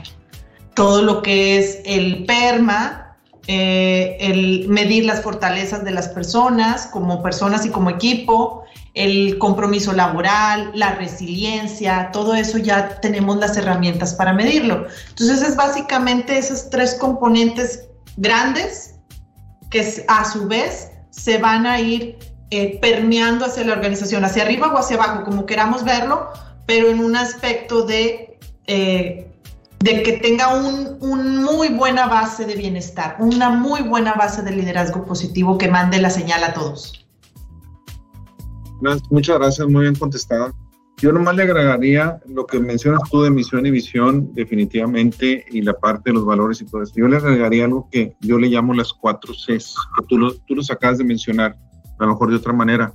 [0.72, 3.14] Todo lo que es el PERMA,
[3.48, 8.64] eh, el medir las fortalezas de las personas como personas y como equipo,
[8.96, 14.86] el compromiso laboral, la resiliencia, todo eso ya tenemos las herramientas para medirlo.
[15.10, 17.84] Entonces es básicamente esos tres componentes
[18.16, 18.94] grandes
[19.70, 22.18] que a su vez se van a ir
[22.50, 26.28] eh, permeando hacia la organización, hacia arriba o hacia abajo, como queramos verlo,
[26.64, 29.30] pero en un aspecto de, eh,
[29.80, 34.52] de que tenga un, un, muy buena base de bienestar, una muy buena base de
[34.52, 37.05] liderazgo positivo que mande la señal a todos.
[39.10, 40.54] Muchas gracias, muy bien contestado.
[40.98, 45.74] Yo nomás le agregaría lo que mencionas tú de misión y visión, definitivamente, y la
[45.74, 46.94] parte de los valores y todo eso.
[46.96, 50.70] Yo le agregaría algo que yo le llamo las cuatro Cs, que tú, tú los
[50.70, 51.54] acabas de mencionar,
[51.98, 52.94] a lo mejor de otra manera.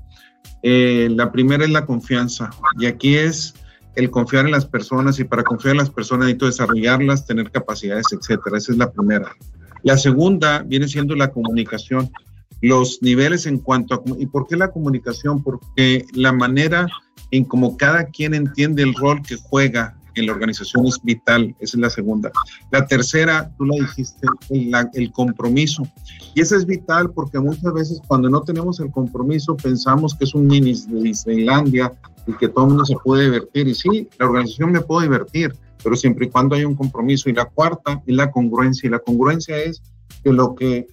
[0.63, 3.53] Eh, la primera es la confianza, y aquí es
[3.95, 8.07] el confiar en las personas, y para confiar en las personas necesito desarrollarlas, tener capacidades,
[8.11, 8.57] etcétera.
[8.57, 9.31] Esa es la primera.
[9.83, 12.09] La segunda viene siendo la comunicación
[12.61, 14.01] los niveles en cuanto a...
[14.19, 15.43] ¿Y por qué la comunicación?
[15.43, 16.87] Porque la manera
[17.31, 21.77] en como cada quien entiende el rol que juega en la organización es vital, esa
[21.77, 22.31] es la segunda.
[22.71, 25.83] La tercera, tú lo dijiste, el, compromiso.
[26.35, 30.35] Y esa es vital porque muchas veces cuando no tenemos el compromiso pensamos que es
[30.35, 31.93] un mini de Disneylandia
[32.27, 33.67] y que todo el mundo se puede divertir.
[33.67, 37.29] Y sí, la organización me puede divertir, pero siempre y cuando hay un compromiso.
[37.29, 38.87] Y la cuarta es la congruencia.
[38.87, 39.81] Y la congruencia es
[40.23, 40.87] que lo que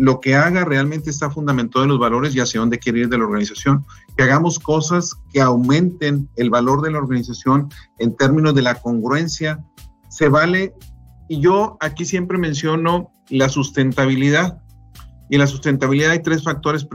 [0.00, 3.18] lo que haga realmente está fundamentado en los valores y hacia dónde quiere ir de
[3.18, 3.84] la organización.
[4.16, 9.62] Que hagamos cosas que aumenten el valor de la organización en términos de la congruencia.
[10.08, 10.72] Se vale,
[11.28, 14.62] y yo aquí siempre menciono la sustentabilidad.
[15.28, 16.88] Y la sustentabilidad hay tres factores.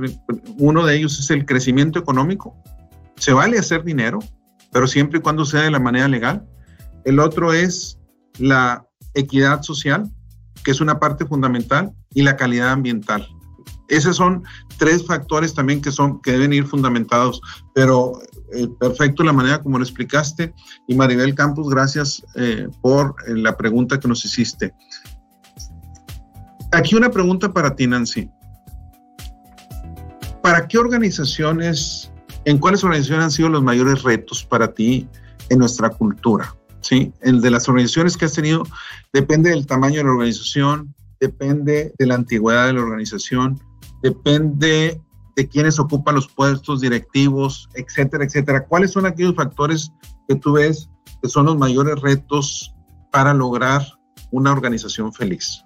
[0.58, 2.56] Uno de ellos es el crecimiento económico.
[3.18, 4.18] Se vale hacer dinero,
[4.72, 6.44] pero siempre y cuando sea de la manera legal.
[7.04, 8.00] El otro es
[8.40, 10.10] la equidad social,
[10.64, 13.28] que es una parte fundamental y la calidad ambiental.
[13.88, 14.44] Esos son
[14.78, 17.40] tres factores también que, son, que deben ir fundamentados,
[17.76, 18.20] pero
[18.54, 20.54] eh, perfecto la manera como lo explicaste.
[20.88, 24.74] Y Maribel Campos, gracias eh, por eh, la pregunta que nos hiciste.
[26.72, 28.30] Aquí una pregunta para ti, Nancy.
[30.42, 32.12] ¿Para qué organizaciones,
[32.46, 35.08] en cuáles organizaciones han sido los mayores retos para ti
[35.50, 36.56] en nuestra cultura?
[36.82, 37.14] ¿Sí?
[37.22, 38.64] El de las organizaciones que has tenido
[39.12, 43.60] depende del tamaño de la organización, depende de la antigüedad de la organización,
[44.02, 45.02] depende
[45.36, 48.66] de quienes ocupan los puestos directivos, etcétera, etcétera.
[48.66, 49.92] ¿Cuáles son aquellos factores
[50.28, 50.90] que tú ves
[51.22, 52.74] que son los mayores retos
[53.12, 53.82] para lograr
[54.32, 55.64] una organización feliz?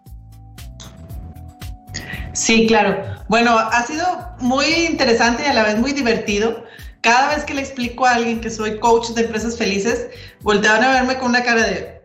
[2.34, 3.04] Sí, claro.
[3.28, 4.06] Bueno, ha sido
[4.40, 6.64] muy interesante y a la vez muy divertido.
[7.02, 10.08] Cada vez que le explico a alguien que soy coach de empresas felices,
[10.42, 12.02] volteaban a verme con una cara de,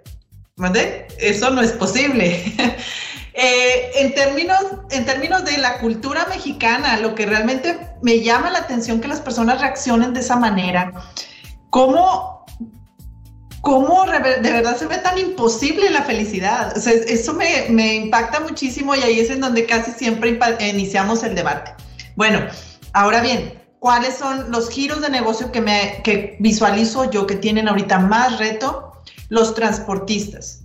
[0.56, 1.06] ¿mande?
[1.18, 2.42] Eso no es posible.
[3.36, 8.60] Eh, en, términos, en términos de la cultura mexicana, lo que realmente me llama la
[8.60, 10.92] atención que las personas reaccionen de esa manera,
[11.68, 12.46] ¿cómo,
[13.60, 16.76] cómo de verdad se ve tan imposible la felicidad?
[16.76, 21.72] eso me, me impacta muchísimo y ahí es en donde casi siempre iniciamos el debate.
[22.14, 22.38] Bueno,
[22.92, 27.66] ahora bien, ¿cuáles son los giros de negocio que, me, que visualizo yo que tienen
[27.66, 28.92] ahorita más reto?
[29.28, 30.63] Los transportistas.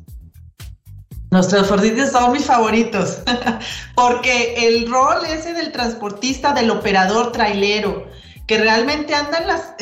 [1.31, 3.19] Los transportistas son mis favoritos,
[3.95, 8.07] porque el rol ese del transportista, del operador trailero,
[8.47, 9.73] que realmente anda en las,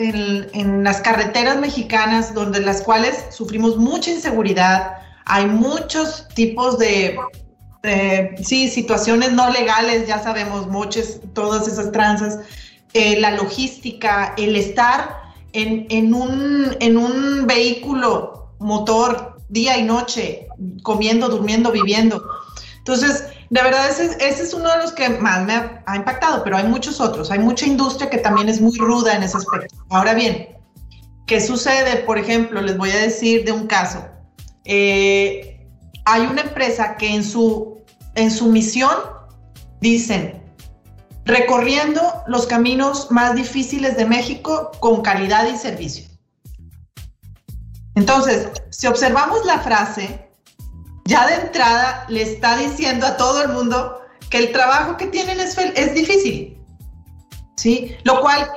[0.53, 7.17] en, las carreteras mexicanas, donde las cuales sufrimos mucha inseguridad, hay muchos tipos de,
[8.43, 12.39] sí, situaciones no legales, ya sabemos, muchas, todas esas tranzas,
[12.93, 15.15] eh, la logística, el estar
[15.53, 20.46] en, en, un, en un vehículo motor día y noche,
[20.83, 22.23] comiendo, durmiendo, viviendo.
[22.77, 25.53] Entonces, de verdad, ese, es uno de los que más me
[25.85, 27.31] ha, impactado, pero hay muchos otros.
[27.31, 29.75] Hay mucha industria que también es muy ruda en ese aspecto.
[29.89, 30.57] Ahora bien,
[31.25, 31.97] ¿qué sucede?
[31.97, 34.05] Por ejemplo, les voy a decir de un caso.
[34.65, 35.67] Eh,
[36.05, 37.81] hay una empresa que en su,
[38.15, 38.95] en su misión
[39.81, 40.43] dicen,
[41.25, 46.07] recorriendo los caminos más difíciles de México con calidad y servicio.
[47.95, 50.26] Entonces, si observamos la frase,
[51.07, 55.39] ya de entrada le está diciendo a todo el mundo que el trabajo que tienen
[55.39, 56.57] es, es difícil.
[57.55, 57.95] ¿Sí?
[58.03, 58.51] Lo cual,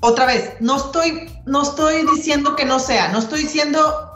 [0.00, 4.10] otra vez, no estoy, no estoy diciendo que no sea, no estoy diciendo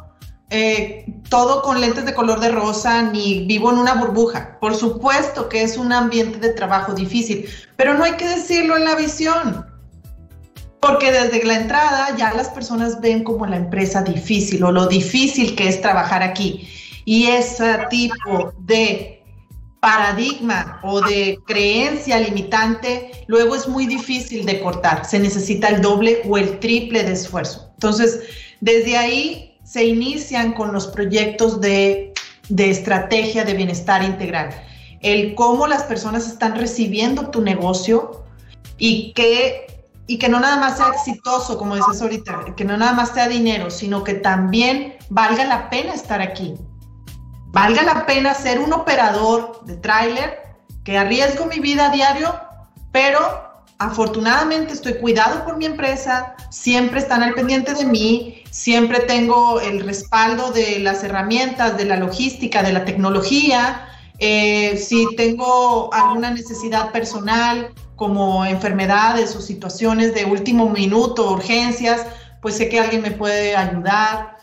[0.48, 4.58] eh, todo con lentes de color de rosa ni vivo en una burbuja.
[4.58, 8.84] Por supuesto que es un ambiente de trabajo difícil, pero no hay que decirlo en
[8.84, 9.66] la visión.
[10.80, 15.56] Porque desde la entrada ya las personas ven como la empresa difícil o lo difícil
[15.56, 16.68] que es trabajar aquí.
[17.06, 19.24] Y ese tipo de
[19.80, 25.04] paradigma o de creencia limitante luego es muy difícil de cortar.
[25.04, 27.70] Se necesita el doble o el triple de esfuerzo.
[27.74, 28.20] Entonces,
[28.60, 32.12] desde ahí se inician con los proyectos de,
[32.48, 34.50] de estrategia de bienestar integral.
[35.00, 38.24] El cómo las personas están recibiendo tu negocio
[38.78, 39.66] y qué
[40.08, 43.28] y que no nada más sea exitoso, como dices ahorita, que no nada más sea
[43.28, 46.54] dinero, sino que también valga la pena estar aquí.
[47.56, 50.42] Valga la pena ser un operador de tráiler
[50.84, 52.38] que arriesgo mi vida a diario,
[52.92, 53.18] pero
[53.78, 59.80] afortunadamente estoy cuidado por mi empresa, siempre están al pendiente de mí, siempre tengo el
[59.80, 63.88] respaldo de las herramientas, de la logística, de la tecnología.
[64.18, 72.04] Eh, si tengo alguna necesidad personal, como enfermedades o situaciones de último minuto, urgencias,
[72.42, 74.35] pues sé que alguien me puede ayudar,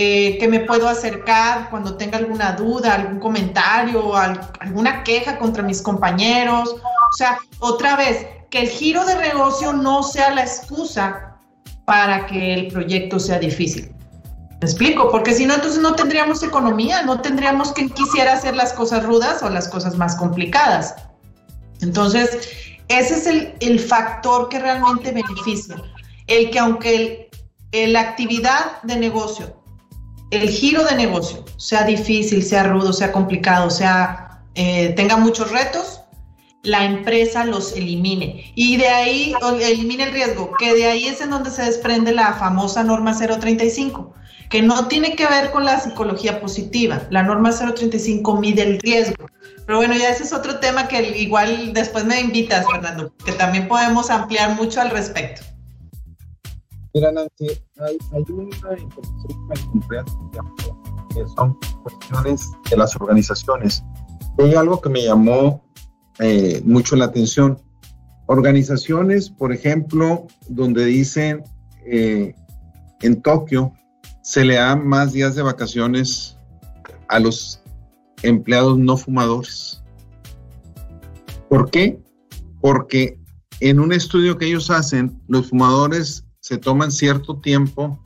[0.00, 5.82] eh, que me puedo acercar cuando tenga alguna duda, algún comentario, alguna queja contra mis
[5.82, 6.76] compañeros.
[6.76, 11.40] O sea, otra vez, que el giro de negocio no sea la excusa
[11.84, 13.92] para que el proyecto sea difícil.
[14.60, 15.10] ¿Me explico?
[15.10, 19.42] Porque si no, entonces no tendríamos economía, no tendríamos quien quisiera hacer las cosas rudas
[19.42, 20.94] o las cosas más complicadas.
[21.80, 22.38] Entonces,
[22.86, 23.26] ese es
[23.58, 25.74] el, factor que realmente beneficia.
[26.28, 27.30] El que aunque
[27.72, 29.57] la actividad de negocio,
[30.30, 36.00] el giro de negocio sea difícil, sea rudo, sea complicado, sea eh, tenga muchos retos,
[36.62, 38.52] la empresa los elimine.
[38.54, 42.34] Y de ahí elimine el riesgo, que de ahí es en donde se desprende la
[42.34, 44.12] famosa norma 035,
[44.50, 47.02] que no tiene que ver con la psicología positiva.
[47.10, 49.28] La norma 035 mide el riesgo
[49.68, 53.68] pero bueno, ya ese es otro tema que igual después me invitas, Fernando, que también
[53.68, 55.42] podemos ampliar mucho al respecto.
[56.98, 57.46] Mira, Nancy,
[57.78, 57.96] hay,
[58.28, 58.90] una información
[61.14, 63.84] que son cuestiones de las organizaciones.
[64.36, 65.62] Hay algo que me llamó
[66.18, 67.56] eh, mucho la atención.
[68.26, 71.44] Organizaciones, por ejemplo, donde dicen
[71.86, 72.34] eh,
[73.02, 73.72] en Tokio
[74.22, 76.36] se le dan más días de vacaciones
[77.06, 77.62] a los
[78.24, 79.84] empleados no fumadores.
[81.48, 82.02] ¿Por qué?
[82.60, 83.20] Porque
[83.60, 88.02] en un estudio que ellos hacen, los fumadores se toman cierto tiempo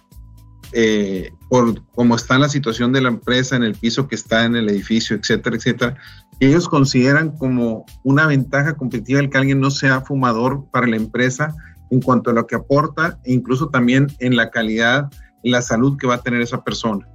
[0.73, 4.57] eh, por cómo está la situación de la empresa, en el piso que está en
[4.57, 5.97] el edificio, etcétera, etcétera.
[6.41, 11.55] Ellos consideran como una ventaja competitiva el que alguien no sea fumador para la empresa
[11.93, 15.09] en cuanto a lo que aporta e incluso también en la calidad
[15.45, 17.07] la salud que va a tener esa persona.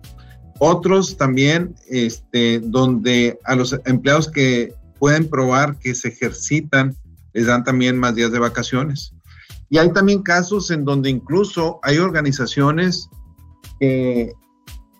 [0.59, 6.95] Otros también, este, donde a los empleados que pueden probar que se ejercitan,
[7.33, 9.13] les dan también más días de vacaciones.
[9.69, 13.09] Y hay también casos en donde incluso hay organizaciones
[13.79, 14.33] que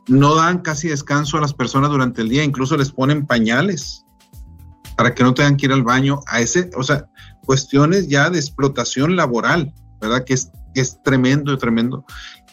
[0.07, 4.05] no dan casi descanso a las personas durante el día, incluso les ponen pañales
[4.97, 7.07] para que no tengan que ir al baño a ese, o sea,
[7.45, 10.23] cuestiones ya de explotación laboral, ¿verdad?
[10.25, 12.03] Que es, es tremendo, tremendo.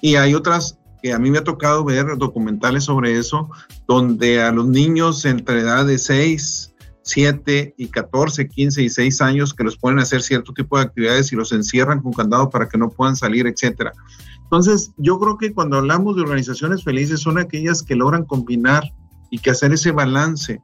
[0.00, 3.50] Y hay otras que a mí me ha tocado ver documentales sobre eso,
[3.86, 6.73] donde a los niños entre edad de 6,
[7.04, 11.32] 7 y 14, 15 y 6 años que los a hacer cierto tipo de actividades
[11.32, 13.92] y los encierran con candado para que no puedan salir, etcétera.
[14.42, 18.84] Entonces, yo creo que cuando hablamos de organizaciones felices son aquellas que logran combinar
[19.30, 20.60] y que hacer ese balance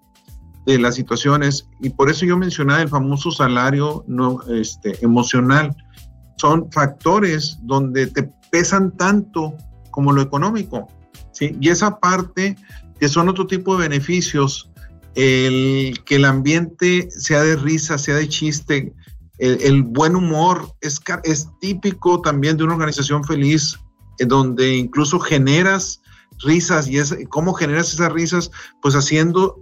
[0.66, 5.74] de las situaciones y por eso yo mencionaba el famoso salario no este emocional.
[6.36, 9.54] Son factores donde te pesan tanto
[9.90, 10.86] como lo económico,
[11.32, 11.56] ¿sí?
[11.60, 12.56] Y esa parte
[12.98, 14.69] que son otro tipo de beneficios
[15.14, 18.94] el que el ambiente sea de risa, sea de chiste,
[19.40, 21.00] el, buen humor es,
[21.60, 23.78] típico también de una organización feliz,
[24.18, 26.02] en donde incluso generas
[26.44, 28.50] risas y cómo generas esas risas,
[28.82, 29.56] pues haciendo,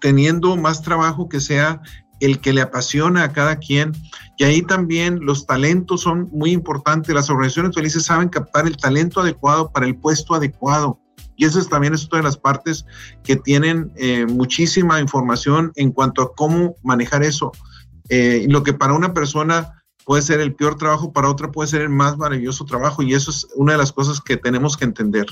[0.00, 1.80] teniendo más trabajo que sea
[2.20, 3.92] el que le apasiona a cada quien.
[4.38, 7.14] Y ahí también los talentos son muy importantes.
[7.14, 11.00] Las organizaciones felices saben captar el talento adecuado para el puesto adecuado.
[11.36, 12.84] Y eso es, también es otra de las partes
[13.22, 17.52] que tienen eh, muchísima información en cuanto a cómo manejar eso.
[18.08, 21.82] Eh, lo que para una persona puede ser el peor trabajo, para otra puede ser
[21.82, 23.02] el más maravilloso trabajo.
[23.02, 25.26] Y eso es una de las cosas que tenemos que entender.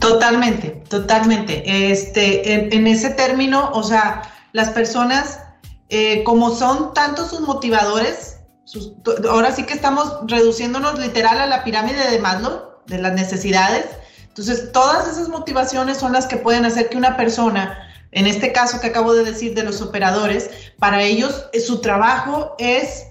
[0.00, 1.90] Totalmente, totalmente.
[1.90, 4.22] Este, en, ese término, o sea,
[4.52, 5.40] las personas,
[5.88, 8.40] eh, como son tantos sus motivadores,
[9.28, 13.86] ahora sí que estamos reduciéndonos literal a la pirámide de Maslow, de las necesidades.
[14.28, 17.78] Entonces, todas esas motivaciones son las que pueden hacer que una persona,
[18.12, 22.54] en este caso que acabo de decir de los operadores, para ellos eh, su trabajo
[22.58, 23.04] es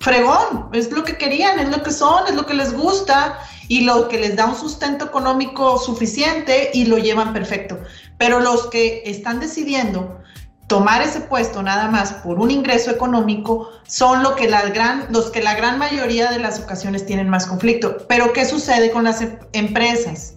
[0.00, 3.38] fregón, es lo que querían, es lo que son, es lo que les gusta
[3.68, 7.78] y lo que les da un sustento económico suficiente y lo llevan perfecto.
[8.18, 10.20] Pero los que están decidiendo
[10.66, 15.30] tomar ese puesto nada más por un ingreso económico son lo que la gran, los
[15.30, 17.98] que la gran mayoría de las ocasiones tienen más conflicto.
[18.08, 20.34] Pero ¿qué sucede con las em, empresas?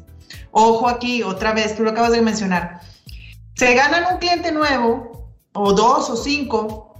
[0.51, 2.81] Ojo aquí, otra vez, tú lo acabas de mencionar.
[3.55, 6.93] Se ganan un cliente nuevo, o dos o cinco,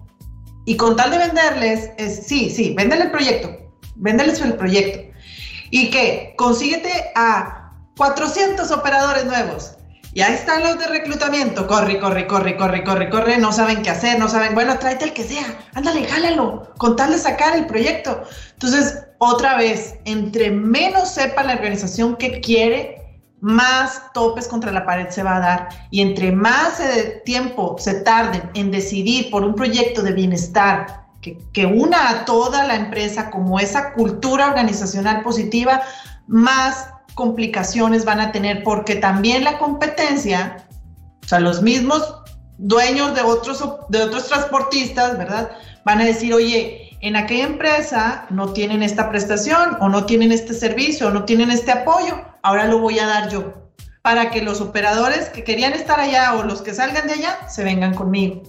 [0.66, 3.50] y con tal de venderles, es, sí, sí, véndele el proyecto,
[3.96, 5.00] véndeles el proyecto.
[5.70, 6.34] ¿Y qué?
[6.38, 9.77] Consíguete a 400 operadores nuevos
[10.18, 11.68] y ahí están los de reclutamiento.
[11.68, 13.38] Corre, corre, corre, corre, corre, corre.
[13.38, 15.46] No saben qué hacer, no saben, bueno, tráete el que sea.
[15.76, 16.74] Ándale, jálalo.
[16.80, 18.24] Con tal de sacar el proyecto.
[18.54, 25.08] Entonces, otra vez, entre menos sepa la organización que quiere, más topes contra la pared
[25.10, 25.70] se va a dar.
[25.92, 26.82] Y entre más
[27.24, 32.64] tiempo se tarden en decidir por un proyecto de bienestar que, que una a toda
[32.64, 35.84] la empresa como esa cultura organizacional positiva,
[36.26, 36.88] más
[37.18, 40.68] complicaciones van a tener porque también la competencia,
[41.26, 42.24] o sea, los mismos
[42.60, 45.50] dueños de otros, de otros transportistas, ¿verdad?
[45.84, 50.54] Van a decir, oye, en aquella empresa no tienen esta prestación o no tienen este
[50.54, 53.72] servicio o no tienen este apoyo, ahora lo voy a dar yo,
[54.04, 57.64] para que los operadores que querían estar allá o los que salgan de allá se
[57.64, 58.44] vengan conmigo.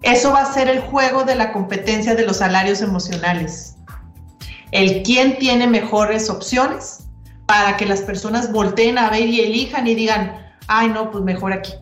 [0.00, 3.76] Eso va a ser el juego de la competencia de los salarios emocionales.
[4.72, 7.03] El quién tiene mejores opciones
[7.46, 10.32] para que las personas volteen a ver y elijan y digan,
[10.66, 11.72] ay, no, pues mejor aquí.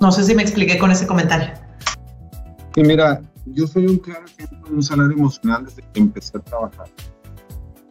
[0.00, 1.52] No sé si me expliqué con ese comentario.
[2.74, 6.40] Sí, mira, yo soy un claro ejemplo de un salario emocional desde que empecé a
[6.40, 6.88] trabajar.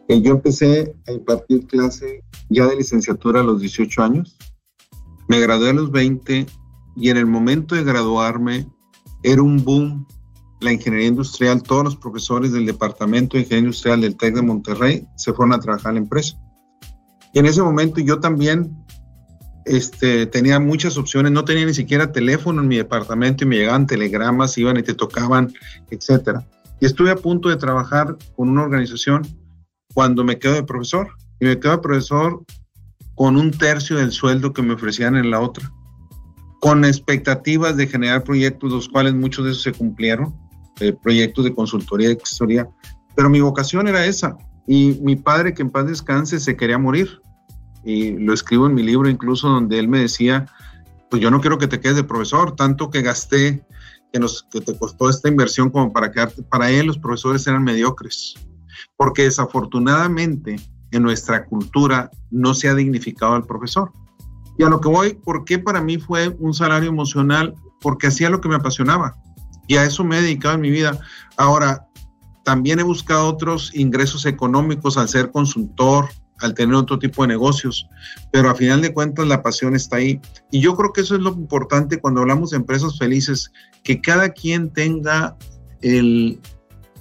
[0.08, 4.36] Yo empecé a impartir clase ya de licenciatura a los 18 años.
[5.28, 6.46] Me gradué a los 20
[6.94, 8.68] y en el momento de graduarme
[9.24, 10.06] era un boom
[10.60, 15.06] la ingeniería industrial, todos los profesores del Departamento de Ingeniería Industrial del TEC de Monterrey
[15.16, 16.38] se fueron a trabajar en la empresa.
[17.32, 18.74] Y en ese momento yo también
[19.66, 23.86] este, tenía muchas opciones, no tenía ni siquiera teléfono en mi departamento y me llegaban
[23.86, 25.52] telegramas, iban y te tocaban,
[25.90, 26.40] etc.
[26.80, 29.26] Y estuve a punto de trabajar con una organización
[29.92, 31.08] cuando me quedo de profesor.
[31.38, 32.42] Y me quedo de profesor
[33.14, 35.70] con un tercio del sueldo que me ofrecían en la otra,
[36.60, 40.34] con expectativas de generar proyectos, los cuales muchos de esos se cumplieron
[40.80, 42.68] eh, proyectos de consultoría y historia,
[43.14, 44.36] pero mi vocación era esa.
[44.66, 47.22] Y mi padre, que en paz descanse, se quería morir.
[47.82, 50.46] Y lo escribo en mi libro incluso donde él me decía,
[51.10, 53.64] pues yo no quiero que te quedes de profesor, tanto que gasté,
[54.12, 56.42] que, nos, que te costó esta inversión como para quedarte.
[56.42, 58.34] Para él los profesores eran mediocres,
[58.96, 60.56] porque desafortunadamente
[60.90, 63.92] en nuestra cultura no se ha dignificado al profesor.
[64.58, 67.54] Y a lo que voy, ¿por qué para mí fue un salario emocional?
[67.80, 69.16] Porque hacía lo que me apasionaba
[69.66, 70.98] y a eso me he dedicado en mi vida.
[71.36, 71.86] Ahora,
[72.44, 76.08] también he buscado otros ingresos económicos al ser consultor,
[76.40, 77.88] al tener otro tipo de negocios,
[78.32, 80.20] pero a final de cuentas la pasión está ahí.
[80.50, 83.50] Y yo creo que eso es lo importante cuando hablamos de empresas felices,
[83.82, 85.36] que cada quien tenga
[85.82, 86.40] el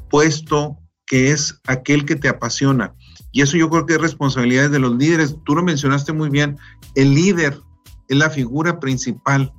[0.09, 2.95] puesto que es aquel que te apasiona.
[3.32, 5.36] Y eso yo creo que es responsabilidad de los líderes.
[5.45, 6.57] Tú lo mencionaste muy bien,
[6.95, 7.59] el líder
[8.07, 9.53] es la figura principal,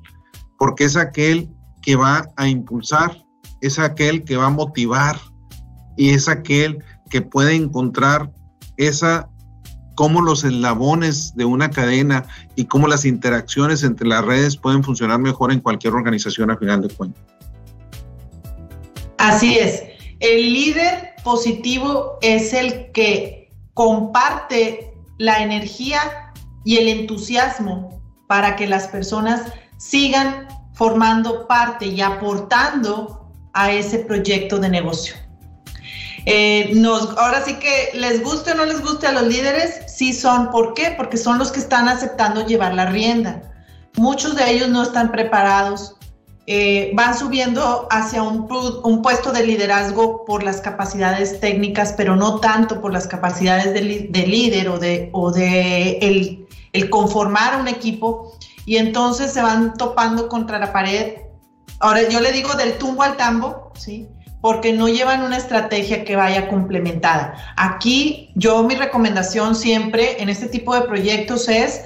[0.58, 1.48] porque es aquel
[1.86, 3.24] que va a impulsar,
[3.60, 5.18] es aquel que va a motivar
[5.96, 8.32] y es aquel que puede encontrar
[8.76, 9.30] esa
[9.94, 12.26] cómo los eslabones de una cadena
[12.56, 16.82] y cómo las interacciones entre las redes pueden funcionar mejor en cualquier organización a final
[16.82, 17.22] de cuentas.
[19.18, 19.84] Así es.
[20.18, 26.32] El líder positivo es el que comparte la energía
[26.64, 34.58] y el entusiasmo para que las personas sigan formando parte y aportando a ese proyecto
[34.58, 35.14] de negocio.
[36.26, 36.82] Eh,
[37.18, 40.50] ahora sí que les guste o no les guste a los líderes, sí son.
[40.50, 40.92] ¿Por qué?
[40.96, 43.42] Porque son los que están aceptando llevar la rienda.
[43.96, 45.96] Muchos de ellos no están preparados,
[46.48, 48.46] eh, van subiendo hacia un,
[49.02, 54.68] puesto de liderazgo por las capacidades técnicas, pero no tanto por las capacidades de, líder
[54.68, 58.36] o de, o de el, el conformar un equipo.
[58.66, 61.14] Y entonces se van topando contra la pared.
[61.80, 64.06] Ahora yo le digo del tumbo al tambo, ¿sí?
[64.40, 67.34] porque no llevan una estrategia que vaya complementada.
[67.56, 71.82] Aquí yo mi recomendación siempre en este tipo de proyectos es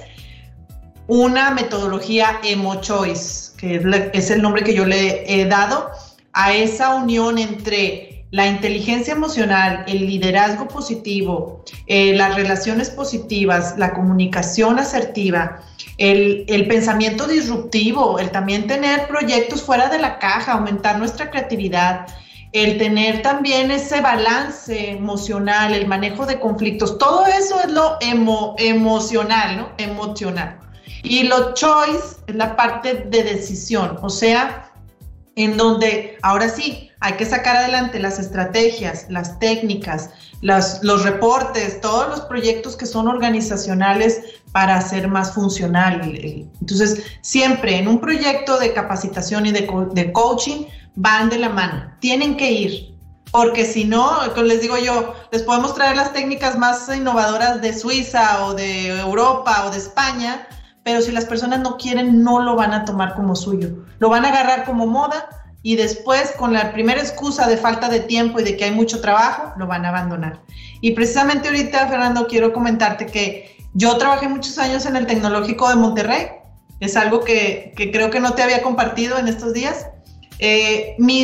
[1.07, 3.81] una metodología Emo Choice, que
[4.13, 5.89] es, el nombre que yo le he dado
[6.33, 13.93] a esa unión entre la inteligencia emocional, el liderazgo positivo, eh, las relaciones positivas, la
[13.93, 15.59] comunicación asertiva,
[15.97, 22.07] el, el, pensamiento disruptivo, el también tener proyectos fuera de la caja, aumentar nuestra creatividad,
[22.53, 27.97] el tener también ese balance emocional, el manejo de conflictos, todo eso es lo
[28.59, 29.69] emocional, ¿no?
[29.77, 30.57] Emocional.
[31.03, 34.70] Y lo choice es la parte de decisión, o sea,
[35.35, 40.11] en donde ahora sí hay que sacar adelante las estrategias, las técnicas,
[40.41, 44.21] los reportes, todos los proyectos que son organizacionales
[44.51, 46.01] para hacer más funcional.
[46.59, 50.65] Entonces, siempre en un proyecto de capacitación y de, de coaching,
[50.95, 52.95] van de la mano, tienen que ir,
[53.31, 58.45] porque si no, les digo yo, les podemos traer las técnicas más innovadoras de Suiza
[58.45, 60.47] o de Europa o de España,
[60.83, 63.69] pero si las personas no quieren, no lo van a tomar como suyo,
[63.99, 65.29] lo van a agarrar como moda
[65.63, 68.99] y después con la primera excusa de falta de tiempo y de que hay mucho
[68.99, 70.41] trabajo, lo van a abandonar.
[70.81, 75.75] Y precisamente ahorita, Fernando, quiero comentarte que yo trabajé muchos años en el Tecnológico de
[75.75, 76.27] Monterrey,
[76.81, 79.87] es algo que, creo que no te había compartido en estos días.
[80.39, 81.21] Eh, mi,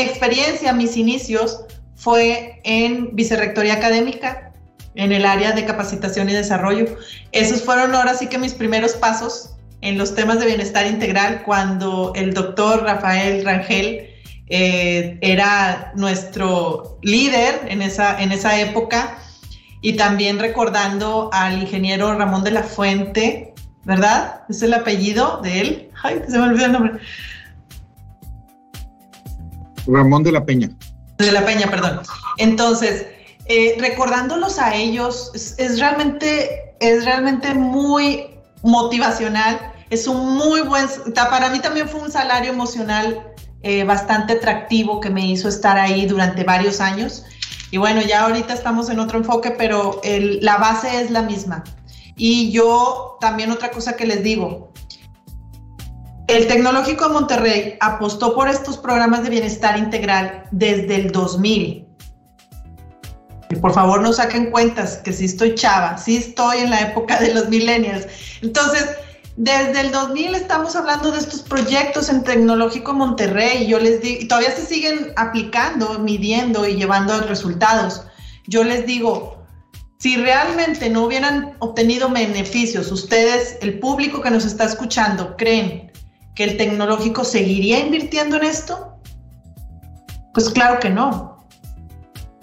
[0.00, 1.64] experiencia, mis inicios
[1.96, 4.47] fue en vicerrectoría académica,
[4.94, 6.86] en el área de capacitación y desarrollo.
[7.32, 12.12] Esos fueron ahora sí que mis primeros pasos en los temas de bienestar integral cuando
[12.16, 14.10] el doctor Rafael Rangel
[14.48, 19.18] eh, era nuestro líder en esa, en esa época
[19.80, 24.42] y también recordando al ingeniero Ramón de la Fuente, ¿verdad?
[24.48, 25.90] Es el apellido de él.
[26.02, 26.92] Ay, se me olvidó el nombre.
[29.86, 30.70] Ramón de la Peña.
[31.18, 32.00] De la Peña, perdón.
[32.38, 33.06] Entonces,
[33.48, 38.26] eh, recordándolos a ellos, es, realmente, es realmente muy
[38.62, 39.72] motivacional.
[39.90, 43.32] Es un muy buen, para mí también fue un salario emocional
[43.62, 47.24] eh, bastante atractivo que me hizo estar ahí durante varios años.
[47.70, 51.64] Y bueno, ya ahorita estamos en otro enfoque, pero la base es la misma.
[52.16, 54.72] Y yo también otra cosa que les digo,
[56.28, 61.87] el Tecnológico de Monterrey apostó por estos programas de bienestar integral desde el 2000.
[63.56, 67.34] Por favor no saquen cuentas que sí estoy chava, sí estoy en la época de
[67.34, 68.06] los millennials.
[68.42, 68.88] Entonces,
[69.36, 74.22] desde el 2000 estamos hablando de estos proyectos en Tecnológico Monterrey y yo les digo,
[74.22, 78.02] y todavía se siguen aplicando, midiendo y llevando resultados.
[78.48, 79.44] Yo les digo,
[79.98, 85.92] si realmente no hubieran obtenido beneficios, ustedes, el público que nos está escuchando, creen
[86.34, 88.96] que el tecnológico seguiría invirtiendo en esto?
[90.34, 91.37] Pues claro que no.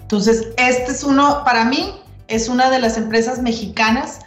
[0.06, 1.92] Entonces, este es uno, para mí,
[2.28, 4.20] es una de las empresas mexicanas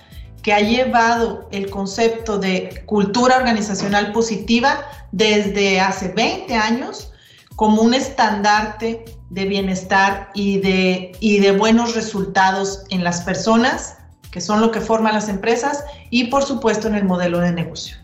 [0.43, 4.81] que ha llevado el concepto de cultura organizacional positiva
[5.13, 7.13] desde hace 20 años
[7.55, 13.99] como un estandarte de bienestar y de, y de buenos resultados en las personas
[14.31, 17.95] que son lo que forman las empresas y por supuesto en el modelo de negocio.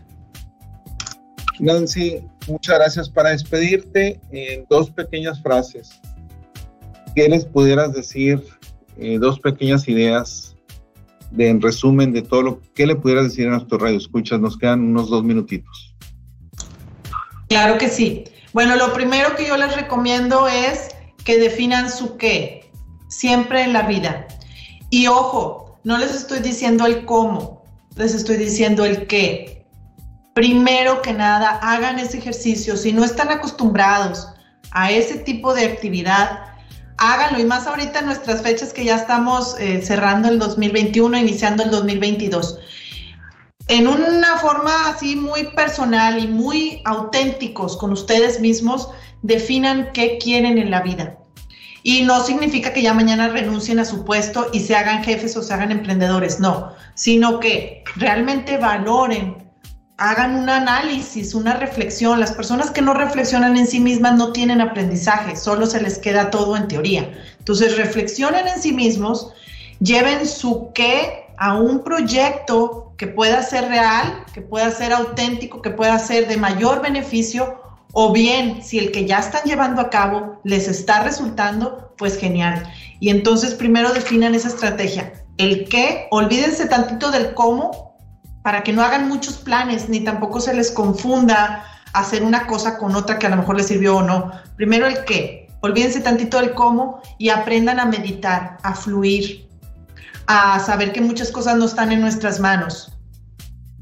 [1.58, 6.00] Nancy, muchas gracias para despedirte en dos pequeñas frases.
[7.16, 8.44] ¿Qué les pudieras decir?
[8.98, 10.54] Eh, dos pequeñas ideas
[11.30, 14.38] de en resumen de todo lo que le pudieras decir a nuestro radio escuchas.
[14.38, 15.96] Nos quedan unos dos minutitos.
[17.48, 18.24] Claro que sí.
[18.52, 20.94] Bueno, lo primero que yo les recomiendo es
[21.24, 22.70] que definan su qué,
[23.08, 24.28] siempre en la vida.
[24.90, 27.64] Y ojo, no les estoy diciendo el cómo,
[27.96, 29.66] les estoy diciendo el qué.
[30.34, 32.76] Primero que nada, hagan ese ejercicio.
[32.76, 34.28] Si no están acostumbrados
[34.72, 36.45] a ese tipo de actividad,
[36.98, 37.40] háganlo.
[37.40, 41.70] Y más ahorita en nuestras fechas que ya estamos eh, cerrando el 2021, iniciando el
[41.70, 42.58] 2022.
[43.68, 48.90] En una forma así muy personal y muy auténticos con ustedes mismos,
[49.22, 51.18] definan qué quieren en la vida.
[51.82, 55.42] Y no significa que ya mañana renuncien a su puesto y se hagan jefes o
[55.42, 59.45] se hagan emprendedores, no, sino que realmente valoren,
[59.98, 62.20] hagan un análisis, una reflexión.
[62.20, 66.30] Las personas que no reflexionan en sí mismas no tienen aprendizaje, solo se les queda
[66.30, 67.10] todo en teoría.
[67.38, 69.32] Entonces, reflexionen en sí mismos,
[69.80, 75.70] lleven su qué a un proyecto que pueda ser real, que pueda ser auténtico, que
[75.70, 80.40] pueda ser de mayor beneficio o bien, si el que ya están llevando a cabo
[80.44, 82.62] les está resultando, pues genial.
[83.00, 85.12] Y entonces primero definan esa estrategia.
[85.38, 87.85] El qué, olvídense tantito del cómo
[88.46, 92.94] para que no hagan muchos planes ni tampoco se les confunda hacer una cosa con
[92.94, 94.30] otra que a lo mejor les sirvió o no.
[94.54, 99.48] Primero el qué, olvídense tantito del cómo y aprendan a meditar, a fluir,
[100.28, 102.96] a saber que muchas cosas no están en nuestras manos,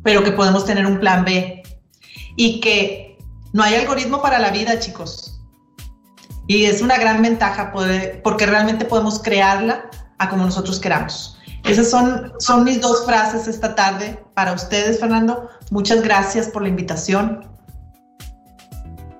[0.02, 1.62] pero que podemos tener un plan B
[2.38, 3.18] y que
[3.52, 5.42] no hay algoritmo para la vida, chicos.
[6.46, 11.38] Y es una gran ventaja poder, porque realmente podemos crearla a como nosotros queramos.
[11.64, 15.48] Esas son, son mis dos frases esta tarde para ustedes, Fernando.
[15.70, 17.40] Muchas gracias por la invitación.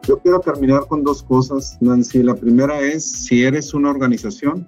[0.07, 2.23] Yo quiero terminar con dos cosas, Nancy.
[2.23, 4.67] La primera es, si eres una organización,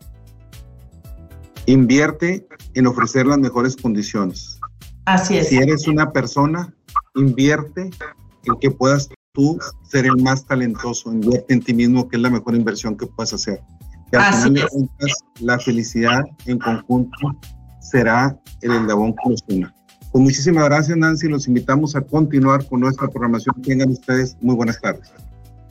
[1.67, 4.59] invierte en ofrecer las mejores condiciones.
[5.05, 5.49] Así es.
[5.49, 6.75] Si eres una persona,
[7.15, 7.91] invierte
[8.45, 12.31] en que puedas tú ser el más talentoso, invierte en ti mismo, que es la
[12.31, 13.61] mejor inversión que puedes hacer.
[14.13, 17.37] Al final de cuentas, la felicidad en conjunto
[17.91, 19.75] será el eslabón que nos una.
[20.13, 21.29] Pues muchísimas gracias, Nancy.
[21.29, 23.61] Los invitamos a continuar con nuestra programación.
[23.63, 25.13] Tengan ustedes muy buenas tardes.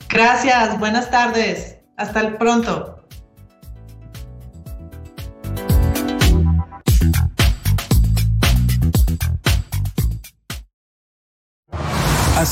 [0.08, 1.78] Gracias, buenas tardes.
[1.96, 3.05] Hasta el pronto.